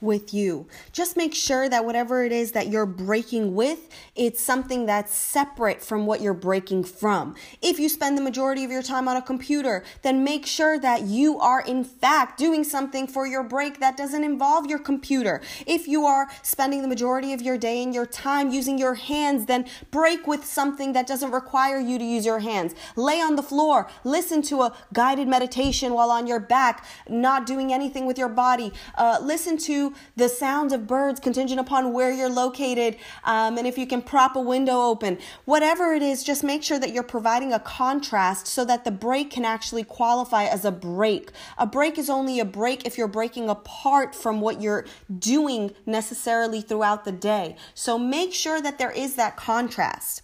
with 0.00 0.32
you. 0.32 0.66
Just 0.92 1.16
make 1.16 1.34
sure 1.34 1.68
that 1.68 1.84
whatever 1.84 2.24
it 2.24 2.32
is 2.32 2.52
that 2.52 2.68
you're 2.68 2.86
breaking 2.86 3.54
with, 3.54 3.88
it's 4.14 4.42
something 4.42 4.86
that's 4.86 5.14
separate 5.14 5.82
from 5.82 6.06
what 6.06 6.20
you're 6.20 6.34
breaking 6.34 6.84
from. 6.84 7.34
If 7.60 7.78
you 7.78 7.88
spend 7.88 8.16
the 8.16 8.22
majority 8.22 8.64
of 8.64 8.70
your 8.70 8.82
time 8.82 9.08
on 9.08 9.16
a 9.16 9.22
computer, 9.22 9.84
then 10.02 10.24
make 10.24 10.46
sure 10.46 10.78
that 10.78 11.02
you 11.02 11.38
are 11.38 11.60
in 11.60 11.84
fact 11.84 12.38
doing 12.38 12.64
something 12.64 13.06
for 13.06 13.26
your 13.26 13.42
break 13.42 13.80
that 13.80 13.96
doesn't 13.96 14.24
involve 14.24 14.66
your 14.66 14.78
computer. 14.78 15.40
If 15.66 15.88
you 15.88 16.04
are 16.04 16.28
spending 16.42 16.82
the 16.82 16.88
majority 16.88 17.32
of 17.32 17.42
your 17.42 17.58
day 17.58 17.82
and 17.82 17.94
your 17.94 18.06
time 18.06 18.50
using 18.50 18.78
your 18.78 18.94
hands, 18.94 19.46
then 19.46 19.66
break 19.90 20.26
with 20.26 20.44
something 20.44 20.92
that 20.92 21.06
doesn't 21.06 21.30
require 21.30 21.78
you 21.80 21.98
to 21.98 22.04
use 22.04 22.24
your 22.24 22.38
hands. 22.40 22.74
Lay 22.96 23.20
on 23.20 23.36
the 23.36 23.42
floor, 23.42 23.88
listen 24.04 24.42
to 24.42 24.62
a 24.62 24.74
guided 24.92 25.28
meditation 25.28 25.92
while 25.92 26.10
on 26.10 26.26
your 26.26 26.40
back, 26.40 26.84
not 27.08 27.46
doing 27.46 27.72
anything 27.72 28.06
with 28.06 28.18
your 28.18 28.28
body. 28.28 28.72
Uh, 28.96 29.18
listen 29.20 29.56
to 29.56 29.87
the 30.16 30.28
sounds 30.28 30.72
of 30.72 30.86
birds 30.86 31.20
contingent 31.20 31.60
upon 31.60 31.92
where 31.92 32.10
you're 32.10 32.30
located 32.30 32.96
um, 33.24 33.58
and 33.58 33.66
if 33.66 33.78
you 33.78 33.86
can 33.86 34.02
prop 34.02 34.36
a 34.36 34.40
window 34.40 34.80
open. 34.82 35.18
Whatever 35.44 35.92
it 35.92 36.02
is, 36.02 36.24
just 36.24 36.42
make 36.44 36.62
sure 36.62 36.78
that 36.78 36.92
you're 36.92 37.02
providing 37.02 37.52
a 37.52 37.58
contrast 37.58 38.46
so 38.46 38.64
that 38.64 38.84
the 38.84 38.90
break 38.90 39.30
can 39.30 39.44
actually 39.44 39.84
qualify 39.84 40.44
as 40.44 40.64
a 40.64 40.72
break. 40.72 41.30
A 41.56 41.66
break 41.66 41.98
is 41.98 42.10
only 42.10 42.40
a 42.40 42.44
break 42.44 42.86
if 42.86 42.96
you're 42.96 43.08
breaking 43.08 43.48
apart 43.48 44.14
from 44.14 44.40
what 44.40 44.60
you're 44.60 44.84
doing 45.18 45.72
necessarily 45.86 46.60
throughout 46.60 47.04
the 47.04 47.12
day. 47.12 47.56
So 47.74 47.98
make 47.98 48.32
sure 48.32 48.60
that 48.60 48.78
there 48.78 48.92
is 48.92 49.16
that 49.16 49.36
contrast. 49.36 50.22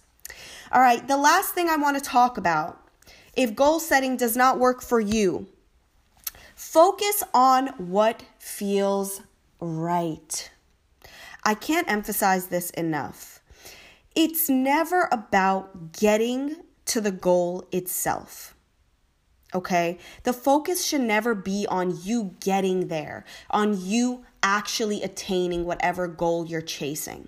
All 0.71 0.81
right, 0.81 1.07
the 1.07 1.17
last 1.17 1.53
thing 1.53 1.69
I 1.69 1.77
want 1.77 1.97
to 1.97 2.03
talk 2.03 2.37
about 2.37 2.81
if 3.35 3.55
goal 3.55 3.79
setting 3.79 4.17
does 4.17 4.35
not 4.35 4.59
work 4.59 4.81
for 4.81 4.99
you, 4.99 5.47
focus 6.55 7.21
on 7.33 7.67
what 7.77 8.23
feels 8.37 9.21
right. 9.65 10.51
I 11.43 11.53
can't 11.53 11.89
emphasize 11.89 12.47
this 12.47 12.69
enough. 12.71 13.41
It's 14.15 14.49
never 14.49 15.09
about 15.11 15.93
getting 15.93 16.55
to 16.85 17.01
the 17.01 17.11
goal 17.11 17.67
itself. 17.71 18.55
Okay? 19.53 19.97
The 20.23 20.33
focus 20.33 20.85
should 20.85 21.01
never 21.01 21.35
be 21.35 21.65
on 21.69 21.97
you 22.03 22.35
getting 22.39 22.87
there, 22.87 23.25
on 23.49 23.79
you 23.79 24.25
actually 24.41 25.03
attaining 25.03 25.65
whatever 25.65 26.07
goal 26.07 26.45
you're 26.45 26.61
chasing. 26.61 27.27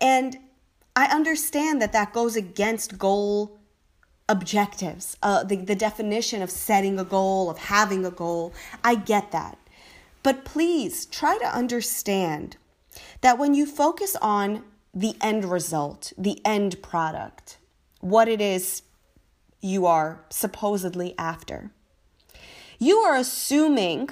And 0.00 0.38
I 0.94 1.06
understand 1.06 1.80
that 1.80 1.92
that 1.92 2.12
goes 2.12 2.36
against 2.36 2.98
goal 2.98 3.58
objectives, 4.28 5.16
uh, 5.22 5.44
the, 5.44 5.56
the 5.56 5.74
definition 5.74 6.42
of 6.42 6.50
setting 6.50 6.98
a 6.98 7.04
goal, 7.04 7.50
of 7.50 7.58
having 7.58 8.04
a 8.04 8.10
goal. 8.10 8.52
I 8.82 8.94
get 8.94 9.32
that. 9.32 9.58
But 10.22 10.44
please 10.44 11.06
try 11.06 11.38
to 11.38 11.46
understand 11.46 12.56
that 13.20 13.38
when 13.38 13.54
you 13.54 13.66
focus 13.66 14.16
on 14.20 14.64
the 14.94 15.16
end 15.20 15.44
result, 15.44 16.12
the 16.18 16.40
end 16.44 16.82
product, 16.82 17.58
what 18.00 18.28
it 18.28 18.40
is 18.40 18.82
you 19.60 19.86
are 19.86 20.24
supposedly 20.28 21.14
after, 21.18 21.70
you 22.78 22.98
are 22.98 23.16
assuming, 23.16 24.10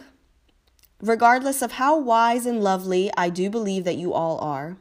regardless 1.01 1.61
of 1.61 1.73
how 1.73 1.99
wise 1.99 2.47
and 2.47 2.63
lovely 2.63 3.11
I 3.17 3.29
do 3.29 3.51
believe 3.51 3.85
that 3.85 3.97
you 3.97 4.13
all 4.13 4.39
are, 4.39 4.77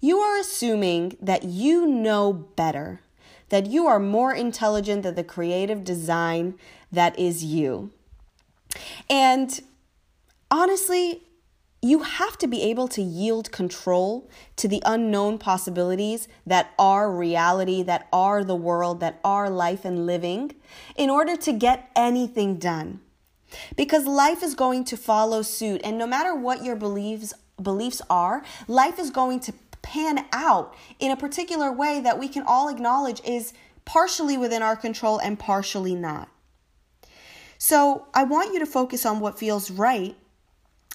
you 0.00 0.18
are 0.18 0.38
assuming 0.38 1.16
that 1.20 1.44
you 1.44 1.86
know 1.86 2.32
better, 2.32 3.00
that 3.50 3.66
you 3.66 3.86
are 3.86 4.00
more 4.00 4.34
intelligent 4.34 5.02
than 5.02 5.14
the 5.14 5.24
creative 5.24 5.84
design 5.84 6.54
that 6.90 7.18
is 7.18 7.44
you. 7.44 7.90
And 9.08 9.60
honestly, 10.50 11.22
you 11.84 11.98
have 11.98 12.38
to 12.38 12.46
be 12.46 12.62
able 12.62 12.88
to 12.88 13.02
yield 13.02 13.52
control 13.52 14.30
to 14.56 14.66
the 14.66 14.82
unknown 14.86 15.36
possibilities 15.36 16.28
that 16.46 16.72
are 16.78 17.12
reality, 17.12 17.82
that 17.82 18.08
are 18.10 18.42
the 18.42 18.56
world, 18.56 19.00
that 19.00 19.20
are 19.22 19.50
life 19.50 19.84
and 19.84 20.06
living 20.06 20.54
in 20.96 21.10
order 21.10 21.36
to 21.36 21.52
get 21.52 21.90
anything 21.94 22.56
done. 22.56 23.00
Because 23.76 24.06
life 24.06 24.42
is 24.42 24.54
going 24.54 24.84
to 24.84 24.96
follow 24.96 25.42
suit, 25.42 25.82
and 25.84 25.98
no 25.98 26.06
matter 26.06 26.34
what 26.34 26.64
your 26.64 26.74
beliefs 26.74 27.34
beliefs 27.62 28.00
are, 28.08 28.42
life 28.66 28.98
is 28.98 29.10
going 29.10 29.38
to 29.38 29.52
pan 29.82 30.24
out 30.32 30.74
in 30.98 31.10
a 31.10 31.16
particular 31.16 31.70
way 31.70 32.00
that 32.00 32.18
we 32.18 32.28
can 32.28 32.42
all 32.46 32.68
acknowledge 32.68 33.20
is 33.24 33.52
partially 33.84 34.38
within 34.38 34.62
our 34.62 34.74
control 34.74 35.18
and 35.18 35.38
partially 35.38 35.94
not. 35.94 36.28
So, 37.58 38.06
I 38.14 38.24
want 38.24 38.54
you 38.54 38.58
to 38.58 38.66
focus 38.66 39.06
on 39.06 39.20
what 39.20 39.38
feels 39.38 39.70
right 39.70 40.16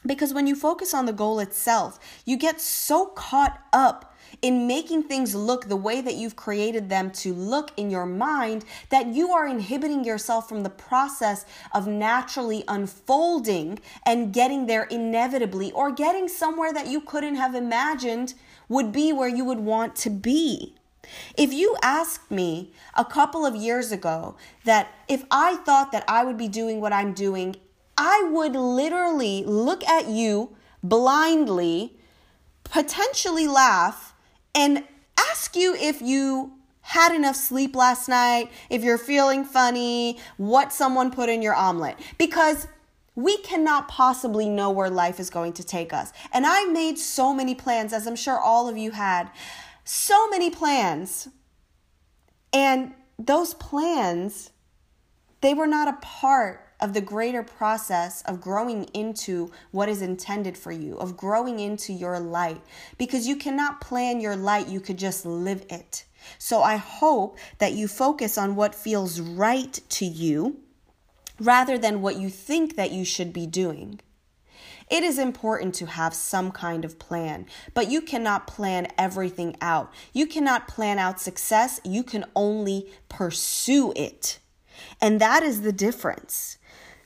because 0.05 0.33
when 0.33 0.47
you 0.47 0.55
focus 0.55 0.93
on 0.93 1.05
the 1.05 1.13
goal 1.13 1.39
itself, 1.39 1.99
you 2.25 2.37
get 2.37 2.61
so 2.61 3.07
caught 3.07 3.59
up 3.73 4.15
in 4.41 4.67
making 4.67 5.03
things 5.03 5.35
look 5.35 5.67
the 5.67 5.75
way 5.75 6.01
that 6.01 6.15
you've 6.15 6.35
created 6.35 6.89
them 6.89 7.11
to 7.11 7.33
look 7.33 7.71
in 7.75 7.89
your 7.89 8.05
mind 8.05 8.63
that 8.89 9.07
you 9.07 9.31
are 9.31 9.47
inhibiting 9.47 10.03
yourself 10.03 10.47
from 10.47 10.63
the 10.63 10.69
process 10.69 11.45
of 11.73 11.87
naturally 11.87 12.63
unfolding 12.67 13.79
and 14.05 14.33
getting 14.33 14.67
there 14.67 14.83
inevitably 14.83 15.71
or 15.71 15.91
getting 15.91 16.27
somewhere 16.27 16.71
that 16.71 16.87
you 16.87 17.01
couldn't 17.01 17.35
have 17.35 17.55
imagined 17.55 18.33
would 18.67 18.91
be 18.91 19.11
where 19.11 19.27
you 19.27 19.43
would 19.43 19.59
want 19.59 19.95
to 19.95 20.09
be. 20.09 20.75
If 21.35 21.51
you 21.51 21.75
asked 21.81 22.29
me 22.29 22.71
a 22.95 23.03
couple 23.03 23.45
of 23.45 23.55
years 23.55 23.91
ago 23.91 24.35
that 24.63 24.93
if 25.07 25.25
I 25.31 25.55
thought 25.57 25.91
that 25.91 26.03
I 26.07 26.23
would 26.23 26.37
be 26.37 26.47
doing 26.47 26.79
what 26.79 26.93
I'm 26.93 27.13
doing 27.13 27.55
I 28.01 28.29
would 28.31 28.55
literally 28.55 29.43
look 29.43 29.83
at 29.83 30.07
you 30.07 30.55
blindly, 30.81 31.97
potentially 32.63 33.45
laugh, 33.45 34.15
and 34.55 34.85
ask 35.17 35.53
you 35.57 35.75
if 35.75 36.01
you 36.01 36.53
had 36.79 37.13
enough 37.13 37.35
sleep 37.35 37.75
last 37.75 38.07
night, 38.07 38.51
if 38.69 38.85
you're 38.85 38.97
feeling 38.97 39.43
funny, 39.43 40.17
what 40.37 40.71
someone 40.71 41.11
put 41.11 41.27
in 41.27 41.41
your 41.41 41.53
omelet. 41.53 41.97
Because 42.17 42.67
we 43.15 43.35
cannot 43.39 43.89
possibly 43.89 44.47
know 44.47 44.71
where 44.71 44.89
life 44.89 45.19
is 45.19 45.29
going 45.29 45.51
to 45.51 45.63
take 45.65 45.91
us. 45.91 46.13
And 46.31 46.45
I 46.47 46.63
made 46.67 46.97
so 46.97 47.33
many 47.33 47.53
plans, 47.53 47.91
as 47.91 48.07
I'm 48.07 48.15
sure 48.15 48.39
all 48.39 48.69
of 48.69 48.77
you 48.77 48.91
had, 48.91 49.29
so 49.83 50.29
many 50.29 50.49
plans. 50.49 51.27
And 52.53 52.93
those 53.19 53.55
plans, 53.55 54.51
they 55.41 55.53
were 55.53 55.67
not 55.67 55.89
a 55.89 55.97
part 56.01 56.68
of 56.79 56.93
the 56.93 57.01
greater 57.01 57.43
process 57.43 58.21
of 58.23 58.41
growing 58.41 58.85
into 58.93 59.51
what 59.71 59.89
is 59.89 60.01
intended 60.01 60.57
for 60.57 60.71
you, 60.71 60.97
of 60.97 61.17
growing 61.17 61.59
into 61.59 61.93
your 61.93 62.19
light. 62.19 62.61
Because 62.97 63.27
you 63.27 63.35
cannot 63.35 63.81
plan 63.81 64.21
your 64.21 64.35
light, 64.35 64.67
you 64.67 64.79
could 64.79 64.97
just 64.97 65.25
live 65.25 65.65
it. 65.69 66.05
So 66.37 66.61
I 66.61 66.77
hope 66.77 67.37
that 67.59 67.73
you 67.73 67.87
focus 67.87 68.37
on 68.37 68.55
what 68.55 68.75
feels 68.75 69.19
right 69.19 69.79
to 69.89 70.05
you 70.05 70.59
rather 71.39 71.77
than 71.77 72.01
what 72.01 72.17
you 72.17 72.29
think 72.29 72.75
that 72.75 72.91
you 72.91 73.05
should 73.05 73.31
be 73.33 73.47
doing. 73.47 73.99
It 74.89 75.03
is 75.03 75.19
important 75.19 75.75
to 75.75 75.85
have 75.85 76.15
some 76.15 76.51
kind 76.51 76.83
of 76.83 76.97
plan, 76.97 77.45
but 77.75 77.91
you 77.91 78.01
cannot 78.01 78.47
plan 78.47 78.87
everything 78.97 79.55
out. 79.61 79.93
You 80.13 80.25
cannot 80.25 80.67
plan 80.67 80.97
out 80.97 81.21
success, 81.21 81.79
you 81.83 82.03
can 82.03 82.25
only 82.35 82.91
pursue 83.07 83.93
it. 83.95 84.39
And 84.99 85.21
that 85.21 85.43
is 85.43 85.61
the 85.61 85.71
difference. 85.71 86.57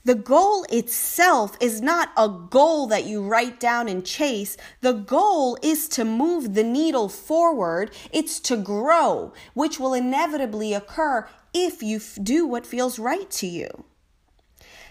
The 0.05 0.15
goal 0.15 0.65
itself 0.69 1.55
is 1.61 1.81
not 1.81 2.09
a 2.17 2.27
goal 2.27 2.87
that 2.87 3.05
you 3.05 3.23
write 3.23 3.57
down 3.57 3.87
and 3.87 4.05
chase. 4.05 4.57
The 4.81 4.91
goal 4.91 5.57
is 5.61 5.87
to 5.89 6.03
move 6.03 6.55
the 6.55 6.63
needle 6.63 7.07
forward. 7.07 7.91
It's 8.11 8.41
to 8.41 8.57
grow, 8.57 9.31
which 9.53 9.79
will 9.79 9.93
inevitably 9.93 10.73
occur 10.73 11.29
if 11.53 11.81
you 11.81 12.01
do 12.21 12.45
what 12.45 12.65
feels 12.65 12.99
right 12.99 13.31
to 13.31 13.47
you. 13.47 13.85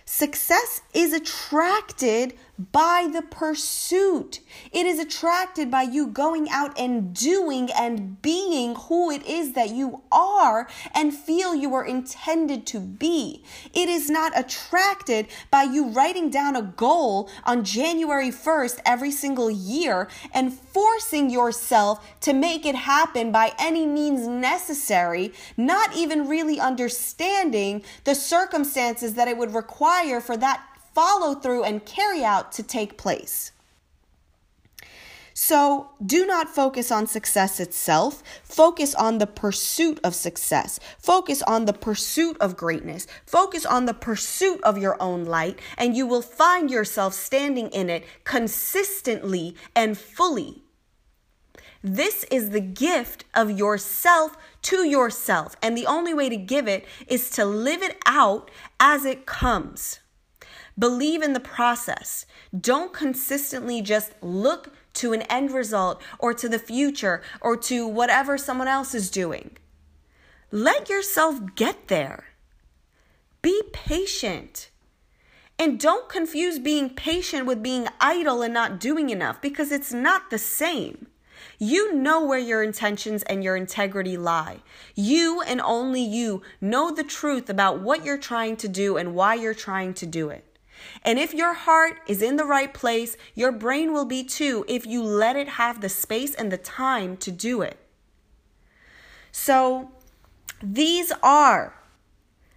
Success 0.04 0.82
is 0.92 1.12
attracted 1.12 2.34
by 2.70 3.08
the 3.12 3.22
pursuit. 3.22 4.40
It 4.72 4.86
is 4.86 4.98
attracted 4.98 5.70
by 5.70 5.82
you 5.82 6.06
going 6.06 6.48
out 6.50 6.78
and 6.78 7.14
doing 7.14 7.70
and 7.72 8.20
being 8.20 8.74
who 8.74 9.10
it 9.10 9.26
is 9.26 9.54
that 9.54 9.70
you 9.70 10.02
are 10.12 10.68
and 10.94 11.14
feel 11.14 11.54
you 11.54 11.74
are 11.74 11.84
intended 11.84 12.66
to 12.68 12.80
be. 12.80 13.42
It 13.72 13.88
is 13.88 14.10
not 14.10 14.38
attracted 14.38 15.28
by 15.50 15.62
you 15.62 15.88
writing 15.88 16.30
down 16.30 16.54
a 16.54 16.62
goal 16.62 17.30
on 17.44 17.64
January 17.64 18.30
1st 18.30 18.80
every 18.84 19.10
single 19.10 19.50
year 19.50 20.08
and 20.32 20.52
forcing 20.52 21.30
yourself 21.30 22.20
to 22.20 22.32
make 22.32 22.66
it 22.66 22.74
happen 22.74 23.32
by 23.32 23.52
any 23.58 23.86
means 23.86 24.26
necessary, 24.26 25.32
not 25.56 25.96
even 25.96 26.28
really 26.28 26.60
understanding 26.60 27.82
the 28.04 28.14
circumstances 28.14 29.14
that 29.14 29.28
it 29.28 29.36
would 29.36 29.54
require 29.54 29.91
for 30.20 30.36
that 30.36 30.62
follow 30.94 31.34
through 31.34 31.64
and 31.64 31.84
carry 31.84 32.24
out 32.24 32.52
to 32.52 32.62
take 32.62 32.96
place. 32.96 33.52
So 35.34 35.90
do 36.04 36.26
not 36.26 36.48
focus 36.48 36.90
on 36.90 37.06
success 37.06 37.58
itself. 37.58 38.22
Focus 38.42 38.94
on 38.94 39.18
the 39.18 39.26
pursuit 39.26 39.98
of 40.04 40.14
success. 40.14 40.78
Focus 40.98 41.42
on 41.42 41.64
the 41.64 41.72
pursuit 41.72 42.36
of 42.40 42.56
greatness. 42.56 43.06
Focus 43.26 43.64
on 43.64 43.86
the 43.86 43.94
pursuit 43.94 44.62
of 44.62 44.78
your 44.78 45.00
own 45.00 45.24
light, 45.24 45.58
and 45.78 45.96
you 45.96 46.06
will 46.06 46.22
find 46.22 46.70
yourself 46.70 47.14
standing 47.14 47.68
in 47.68 47.88
it 47.88 48.04
consistently 48.24 49.56
and 49.74 49.96
fully. 49.98 50.61
This 51.82 52.24
is 52.30 52.50
the 52.50 52.60
gift 52.60 53.24
of 53.34 53.50
yourself 53.50 54.36
to 54.62 54.86
yourself, 54.86 55.56
and 55.60 55.76
the 55.76 55.86
only 55.86 56.14
way 56.14 56.28
to 56.28 56.36
give 56.36 56.68
it 56.68 56.86
is 57.08 57.28
to 57.30 57.44
live 57.44 57.82
it 57.82 57.98
out 58.06 58.50
as 58.78 59.04
it 59.04 59.26
comes. 59.26 59.98
Believe 60.78 61.22
in 61.22 61.32
the 61.32 61.40
process. 61.40 62.24
Don't 62.58 62.92
consistently 62.92 63.82
just 63.82 64.12
look 64.22 64.72
to 64.94 65.12
an 65.12 65.22
end 65.22 65.50
result 65.50 66.00
or 66.18 66.32
to 66.34 66.48
the 66.48 66.58
future 66.58 67.22
or 67.40 67.56
to 67.56 67.86
whatever 67.86 68.38
someone 68.38 68.68
else 68.68 68.94
is 68.94 69.10
doing. 69.10 69.56
Let 70.50 70.88
yourself 70.88 71.40
get 71.56 71.88
there. 71.88 72.26
Be 73.42 73.62
patient. 73.72 74.70
And 75.58 75.80
don't 75.80 76.08
confuse 76.08 76.58
being 76.58 76.90
patient 76.90 77.46
with 77.46 77.62
being 77.62 77.88
idle 78.00 78.42
and 78.42 78.54
not 78.54 78.80
doing 78.80 79.10
enough 79.10 79.40
because 79.42 79.72
it's 79.72 79.92
not 79.92 80.30
the 80.30 80.38
same. 80.38 81.08
You 81.62 81.94
know 81.94 82.24
where 82.24 82.40
your 82.40 82.60
intentions 82.60 83.22
and 83.22 83.44
your 83.44 83.54
integrity 83.54 84.16
lie. 84.16 84.62
You 84.96 85.42
and 85.42 85.60
only 85.60 86.02
you 86.02 86.42
know 86.60 86.90
the 86.90 87.04
truth 87.04 87.48
about 87.48 87.78
what 87.78 88.04
you're 88.04 88.18
trying 88.18 88.56
to 88.56 88.68
do 88.68 88.96
and 88.96 89.14
why 89.14 89.34
you're 89.36 89.54
trying 89.54 89.94
to 89.94 90.04
do 90.04 90.28
it. 90.28 90.44
And 91.04 91.20
if 91.20 91.32
your 91.32 91.54
heart 91.54 92.00
is 92.08 92.20
in 92.20 92.34
the 92.34 92.44
right 92.44 92.74
place, 92.74 93.16
your 93.36 93.52
brain 93.52 93.92
will 93.92 94.06
be 94.06 94.24
too 94.24 94.64
if 94.66 94.84
you 94.86 95.04
let 95.04 95.36
it 95.36 95.50
have 95.50 95.80
the 95.80 95.88
space 95.88 96.34
and 96.34 96.50
the 96.50 96.58
time 96.58 97.16
to 97.18 97.30
do 97.30 97.62
it. 97.62 97.78
So, 99.30 99.92
these 100.60 101.12
are 101.22 101.74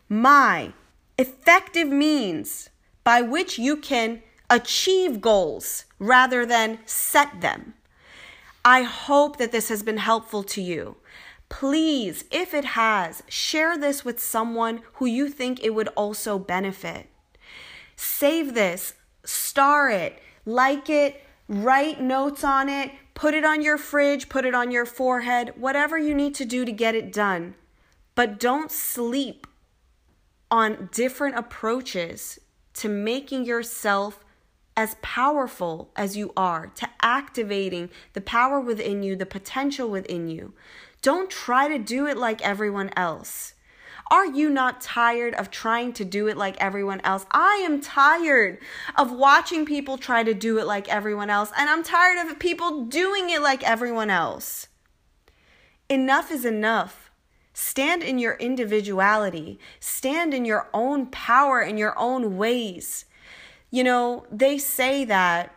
my 0.09 0.73
effective 1.19 1.89
means 1.89 2.71
by 3.03 3.21
which 3.21 3.59
you 3.59 3.77
can 3.77 4.23
achieve 4.49 5.21
goals 5.21 5.85
rather 5.99 6.43
than 6.43 6.79
set 6.87 7.41
them. 7.41 7.75
I 8.67 8.81
hope 8.81 9.37
that 9.37 9.51
this 9.51 9.69
has 9.69 9.83
been 9.83 9.97
helpful 9.97 10.41
to 10.41 10.61
you. 10.61 10.97
Please, 11.49 12.25
if 12.31 12.55
it 12.55 12.65
has, 12.65 13.21
share 13.29 13.77
this 13.77 14.03
with 14.03 14.19
someone 14.19 14.81
who 14.93 15.05
you 15.05 15.29
think 15.29 15.63
it 15.63 15.75
would 15.75 15.89
also 15.89 16.39
benefit. 16.39 17.07
Save 17.95 18.55
this, 18.55 18.95
star 19.23 19.91
it, 19.91 20.19
like 20.45 20.89
it, 20.89 21.23
write 21.47 22.01
notes 22.01 22.43
on 22.43 22.67
it, 22.67 22.91
put 23.13 23.35
it 23.35 23.45
on 23.45 23.61
your 23.61 23.77
fridge, 23.77 24.29
put 24.29 24.45
it 24.45 24.55
on 24.55 24.71
your 24.71 24.85
forehead, 24.85 25.53
whatever 25.55 25.99
you 25.99 26.15
need 26.15 26.33
to 26.33 26.43
do 26.43 26.65
to 26.65 26.71
get 26.71 26.95
it 26.95 27.13
done. 27.13 27.53
But 28.15 28.39
don't 28.39 28.71
sleep 28.71 29.45
on 30.49 30.89
different 30.91 31.37
approaches 31.37 32.39
to 32.73 32.89
making 32.89 33.45
yourself 33.45 34.24
as 34.77 34.97
powerful 35.01 35.91
as 35.95 36.17
you 36.17 36.33
are, 36.35 36.67
to 36.75 36.89
activating 37.01 37.89
the 38.13 38.21
power 38.21 38.59
within 38.59 39.03
you, 39.03 39.15
the 39.15 39.25
potential 39.25 39.89
within 39.89 40.27
you. 40.27 40.53
Don't 41.01 41.29
try 41.29 41.67
to 41.67 41.77
do 41.77 42.07
it 42.07 42.17
like 42.17 42.41
everyone 42.41 42.91
else. 42.95 43.53
Are 44.11 44.25
you 44.25 44.49
not 44.49 44.81
tired 44.81 45.33
of 45.33 45.49
trying 45.49 45.93
to 45.93 46.05
do 46.05 46.27
it 46.27 46.37
like 46.37 46.57
everyone 46.59 47.01
else? 47.03 47.25
I 47.31 47.63
am 47.65 47.81
tired 47.81 48.59
of 48.95 49.11
watching 49.11 49.65
people 49.65 49.97
try 49.97 50.23
to 50.23 50.33
do 50.33 50.59
it 50.59 50.67
like 50.67 50.87
everyone 50.89 51.29
else, 51.29 51.51
and 51.57 51.69
I'm 51.69 51.83
tired 51.83 52.29
of 52.29 52.37
people 52.37 52.85
doing 52.85 53.29
it 53.31 53.41
like 53.41 53.63
everyone 53.63 54.11
else. 54.11 54.67
Enough 55.89 56.31
is 56.31 56.45
enough. 56.45 57.09
Stand 57.53 58.03
in 58.03 58.19
your 58.19 58.33
individuality, 58.33 59.59
stand 59.79 60.33
in 60.33 60.43
your 60.43 60.69
own 60.73 61.07
power 61.07 61.61
in 61.61 61.77
your 61.77 61.97
own 61.97 62.37
ways. 62.37 63.05
You 63.75 63.83
know, 63.83 64.25
they 64.31 64.57
say 64.57 65.03
that 65.03 65.53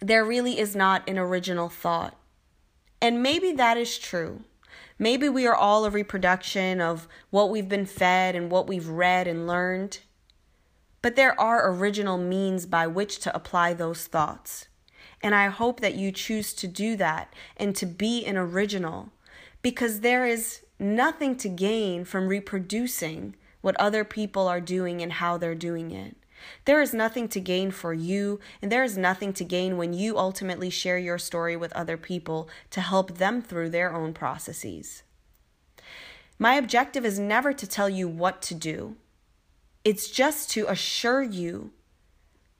there 0.00 0.24
really 0.24 0.58
is 0.58 0.74
not 0.74 1.06
an 1.06 1.18
original 1.18 1.68
thought. 1.68 2.16
And 2.98 3.22
maybe 3.22 3.52
that 3.52 3.76
is 3.76 3.98
true. 3.98 4.44
Maybe 4.98 5.28
we 5.28 5.46
are 5.46 5.54
all 5.54 5.84
a 5.84 5.90
reproduction 5.90 6.80
of 6.80 7.06
what 7.28 7.50
we've 7.50 7.68
been 7.68 7.84
fed 7.84 8.34
and 8.34 8.50
what 8.50 8.66
we've 8.66 8.88
read 8.88 9.26
and 9.26 9.46
learned. 9.46 9.98
But 11.02 11.14
there 11.14 11.38
are 11.38 11.70
original 11.70 12.16
means 12.16 12.64
by 12.64 12.86
which 12.86 13.18
to 13.18 13.36
apply 13.36 13.74
those 13.74 14.06
thoughts. 14.06 14.68
And 15.20 15.34
I 15.34 15.48
hope 15.48 15.80
that 15.80 15.96
you 15.96 16.10
choose 16.10 16.54
to 16.54 16.66
do 16.66 16.96
that 16.96 17.34
and 17.58 17.76
to 17.76 17.84
be 17.84 18.24
an 18.24 18.38
original 18.38 19.10
because 19.60 20.00
there 20.00 20.24
is 20.24 20.62
nothing 20.78 21.36
to 21.36 21.50
gain 21.50 22.06
from 22.06 22.28
reproducing 22.28 23.36
what 23.60 23.78
other 23.78 24.04
people 24.04 24.48
are 24.48 24.58
doing 24.58 25.02
and 25.02 25.12
how 25.12 25.36
they're 25.36 25.54
doing 25.54 25.90
it. 25.90 26.16
There 26.64 26.80
is 26.80 26.94
nothing 26.94 27.28
to 27.28 27.40
gain 27.40 27.70
for 27.70 27.92
you, 27.92 28.40
and 28.60 28.70
there 28.70 28.84
is 28.84 28.96
nothing 28.98 29.32
to 29.34 29.44
gain 29.44 29.76
when 29.76 29.92
you 29.92 30.18
ultimately 30.18 30.70
share 30.70 30.98
your 30.98 31.18
story 31.18 31.56
with 31.56 31.72
other 31.72 31.96
people 31.96 32.48
to 32.70 32.80
help 32.80 33.18
them 33.18 33.42
through 33.42 33.70
their 33.70 33.94
own 33.94 34.14
processes. 34.14 35.02
My 36.38 36.54
objective 36.54 37.04
is 37.04 37.18
never 37.18 37.52
to 37.52 37.66
tell 37.66 37.88
you 37.88 38.08
what 38.08 38.42
to 38.42 38.54
do, 38.54 38.96
it's 39.84 40.08
just 40.08 40.50
to 40.50 40.66
assure 40.66 41.22
you. 41.22 41.72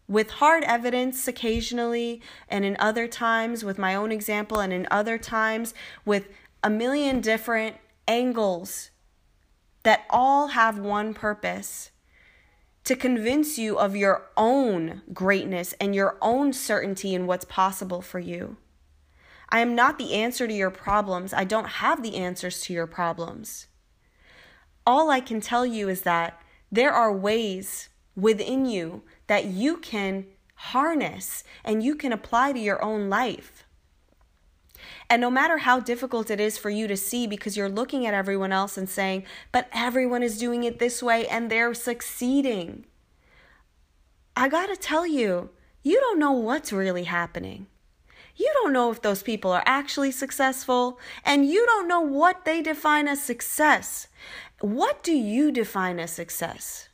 With 0.06 0.32
hard 0.32 0.64
evidence 0.64 1.26
occasionally, 1.26 2.20
and 2.48 2.64
in 2.64 2.76
other 2.78 3.08
times 3.08 3.64
with 3.64 3.78
my 3.78 3.94
own 3.94 4.12
example, 4.12 4.60
and 4.60 4.70
in 4.70 4.86
other 4.90 5.16
times 5.16 5.72
with 6.04 6.28
a 6.62 6.68
million 6.68 7.22
different 7.22 7.76
angles 8.06 8.90
that 9.82 10.04
all 10.10 10.48
have 10.48 10.78
one 10.78 11.14
purpose 11.14 11.90
to 12.84 12.94
convince 12.94 13.58
you 13.58 13.78
of 13.78 13.96
your 13.96 14.26
own 14.36 15.02
greatness 15.12 15.74
and 15.80 15.94
your 15.94 16.18
own 16.20 16.52
certainty 16.52 17.14
in 17.14 17.26
what's 17.26 17.46
possible 17.46 18.02
for 18.02 18.18
you. 18.18 18.56
I 19.48 19.60
am 19.60 19.74
not 19.74 19.98
the 19.98 20.14
answer 20.14 20.46
to 20.46 20.52
your 20.52 20.70
problems. 20.70 21.32
I 21.32 21.44
don't 21.44 21.68
have 21.68 22.02
the 22.02 22.16
answers 22.16 22.60
to 22.62 22.72
your 22.72 22.86
problems. 22.86 23.66
All 24.86 25.10
I 25.10 25.20
can 25.20 25.40
tell 25.40 25.64
you 25.64 25.88
is 25.88 26.02
that 26.02 26.40
there 26.70 26.92
are 26.92 27.12
ways 27.12 27.88
within 28.16 28.66
you 28.66 29.02
that 29.26 29.46
you 29.46 29.78
can 29.78 30.26
harness 30.54 31.44
and 31.64 31.82
you 31.82 31.94
can 31.94 32.12
apply 32.12 32.52
to 32.52 32.58
your 32.58 32.82
own 32.82 33.08
life. 33.08 33.63
And 35.10 35.20
no 35.20 35.30
matter 35.30 35.58
how 35.58 35.80
difficult 35.80 36.30
it 36.30 36.40
is 36.40 36.56
for 36.58 36.70
you 36.70 36.86
to 36.88 36.96
see 36.96 37.26
because 37.26 37.56
you're 37.56 37.68
looking 37.68 38.06
at 38.06 38.14
everyone 38.14 38.52
else 38.52 38.76
and 38.78 38.88
saying, 38.88 39.24
but 39.52 39.68
everyone 39.72 40.22
is 40.22 40.38
doing 40.38 40.64
it 40.64 40.78
this 40.78 41.02
way 41.02 41.26
and 41.28 41.50
they're 41.50 41.74
succeeding. 41.74 42.86
I 44.36 44.48
gotta 44.48 44.76
tell 44.76 45.06
you, 45.06 45.50
you 45.82 46.00
don't 46.00 46.18
know 46.18 46.32
what's 46.32 46.72
really 46.72 47.04
happening. 47.04 47.66
You 48.36 48.50
don't 48.54 48.72
know 48.72 48.90
if 48.90 49.00
those 49.00 49.22
people 49.22 49.52
are 49.52 49.62
actually 49.64 50.10
successful, 50.10 50.98
and 51.24 51.46
you 51.48 51.64
don't 51.66 51.86
know 51.86 52.00
what 52.00 52.44
they 52.44 52.62
define 52.62 53.06
as 53.06 53.22
success. 53.22 54.08
What 54.60 55.04
do 55.04 55.12
you 55.12 55.52
define 55.52 56.00
as 56.00 56.10
success? 56.10 56.88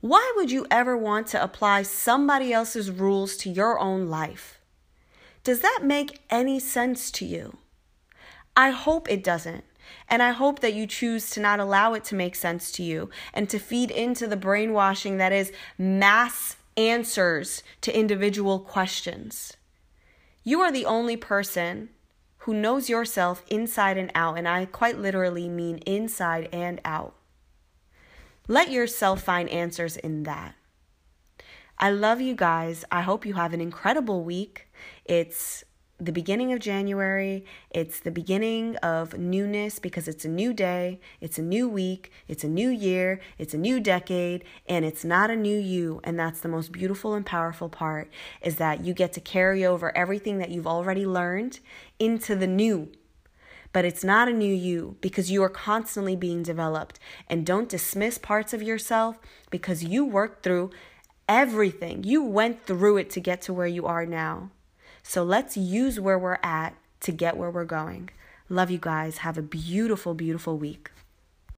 Why 0.00 0.32
would 0.36 0.50
you 0.50 0.66
ever 0.70 0.96
want 0.96 1.28
to 1.28 1.42
apply 1.42 1.82
somebody 1.82 2.52
else's 2.52 2.90
rules 2.90 3.36
to 3.38 3.50
your 3.50 3.78
own 3.78 4.08
life? 4.08 4.53
Does 5.44 5.60
that 5.60 5.80
make 5.82 6.20
any 6.30 6.58
sense 6.58 7.10
to 7.12 7.24
you? 7.24 7.58
I 8.56 8.70
hope 8.70 9.10
it 9.10 9.22
doesn't. 9.22 9.64
And 10.08 10.22
I 10.22 10.30
hope 10.32 10.60
that 10.60 10.72
you 10.72 10.86
choose 10.86 11.28
to 11.30 11.40
not 11.40 11.60
allow 11.60 11.92
it 11.92 12.04
to 12.04 12.14
make 12.14 12.34
sense 12.34 12.72
to 12.72 12.82
you 12.82 13.10
and 13.34 13.50
to 13.50 13.58
feed 13.58 13.90
into 13.90 14.26
the 14.26 14.36
brainwashing 14.36 15.18
that 15.18 15.32
is 15.32 15.52
mass 15.76 16.56
answers 16.76 17.62
to 17.82 17.96
individual 17.96 18.58
questions. 18.58 19.54
You 20.42 20.60
are 20.60 20.72
the 20.72 20.86
only 20.86 21.16
person 21.16 21.90
who 22.38 22.54
knows 22.54 22.88
yourself 22.88 23.44
inside 23.48 23.98
and 23.98 24.10
out, 24.14 24.38
and 24.38 24.48
I 24.48 24.64
quite 24.66 24.98
literally 24.98 25.48
mean 25.48 25.78
inside 25.78 26.48
and 26.52 26.80
out. 26.84 27.14
let 28.46 28.70
yourself 28.70 29.22
find 29.22 29.48
answers 29.48 29.96
in 29.96 30.24
that. 30.24 30.54
I 31.78 31.90
love 31.90 32.20
you 32.20 32.34
guys. 32.34 32.84
I 32.90 33.00
hope 33.02 33.24
you 33.24 33.34
have 33.34 33.52
an 33.54 33.60
incredible 33.60 34.22
week. 34.22 34.63
It's 35.04 35.64
the 36.00 36.12
beginning 36.12 36.52
of 36.52 36.58
January. 36.58 37.44
It's 37.70 38.00
the 38.00 38.10
beginning 38.10 38.76
of 38.76 39.16
newness 39.16 39.78
because 39.78 40.08
it's 40.08 40.24
a 40.24 40.28
new 40.28 40.52
day, 40.52 41.00
it's 41.20 41.38
a 41.38 41.42
new 41.42 41.68
week, 41.68 42.10
it's 42.26 42.42
a 42.42 42.48
new 42.48 42.68
year, 42.68 43.20
it's 43.38 43.54
a 43.54 43.58
new 43.58 43.78
decade, 43.78 44.44
and 44.66 44.84
it's 44.84 45.04
not 45.04 45.30
a 45.30 45.36
new 45.36 45.56
you. 45.56 46.00
And 46.02 46.18
that's 46.18 46.40
the 46.40 46.48
most 46.48 46.72
beautiful 46.72 47.14
and 47.14 47.24
powerful 47.24 47.68
part 47.68 48.10
is 48.42 48.56
that 48.56 48.84
you 48.84 48.92
get 48.92 49.12
to 49.12 49.20
carry 49.20 49.64
over 49.64 49.96
everything 49.96 50.38
that 50.38 50.50
you've 50.50 50.66
already 50.66 51.06
learned 51.06 51.60
into 51.98 52.34
the 52.34 52.48
new. 52.48 52.90
But 53.72 53.84
it's 53.84 54.04
not 54.04 54.28
a 54.28 54.32
new 54.32 54.54
you 54.54 54.96
because 55.00 55.30
you 55.30 55.42
are 55.42 55.48
constantly 55.48 56.16
being 56.16 56.42
developed. 56.42 56.98
And 57.28 57.46
don't 57.46 57.68
dismiss 57.68 58.18
parts 58.18 58.52
of 58.52 58.62
yourself 58.62 59.18
because 59.50 59.82
you 59.82 60.04
worked 60.04 60.44
through 60.44 60.70
everything. 61.28 62.04
You 62.04 62.22
went 62.22 62.66
through 62.66 62.98
it 62.98 63.10
to 63.10 63.20
get 63.20 63.42
to 63.42 63.52
where 63.52 63.66
you 63.66 63.86
are 63.86 64.06
now. 64.06 64.50
So 65.06 65.22
let's 65.22 65.54
use 65.56 66.00
where 66.00 66.18
we're 66.18 66.38
at 66.42 66.74
to 67.00 67.12
get 67.12 67.36
where 67.36 67.50
we're 67.50 67.66
going. 67.66 68.08
Love 68.48 68.70
you 68.70 68.78
guys. 68.78 69.18
Have 69.18 69.36
a 69.36 69.42
beautiful, 69.42 70.14
beautiful 70.14 70.56
week. 70.56 70.90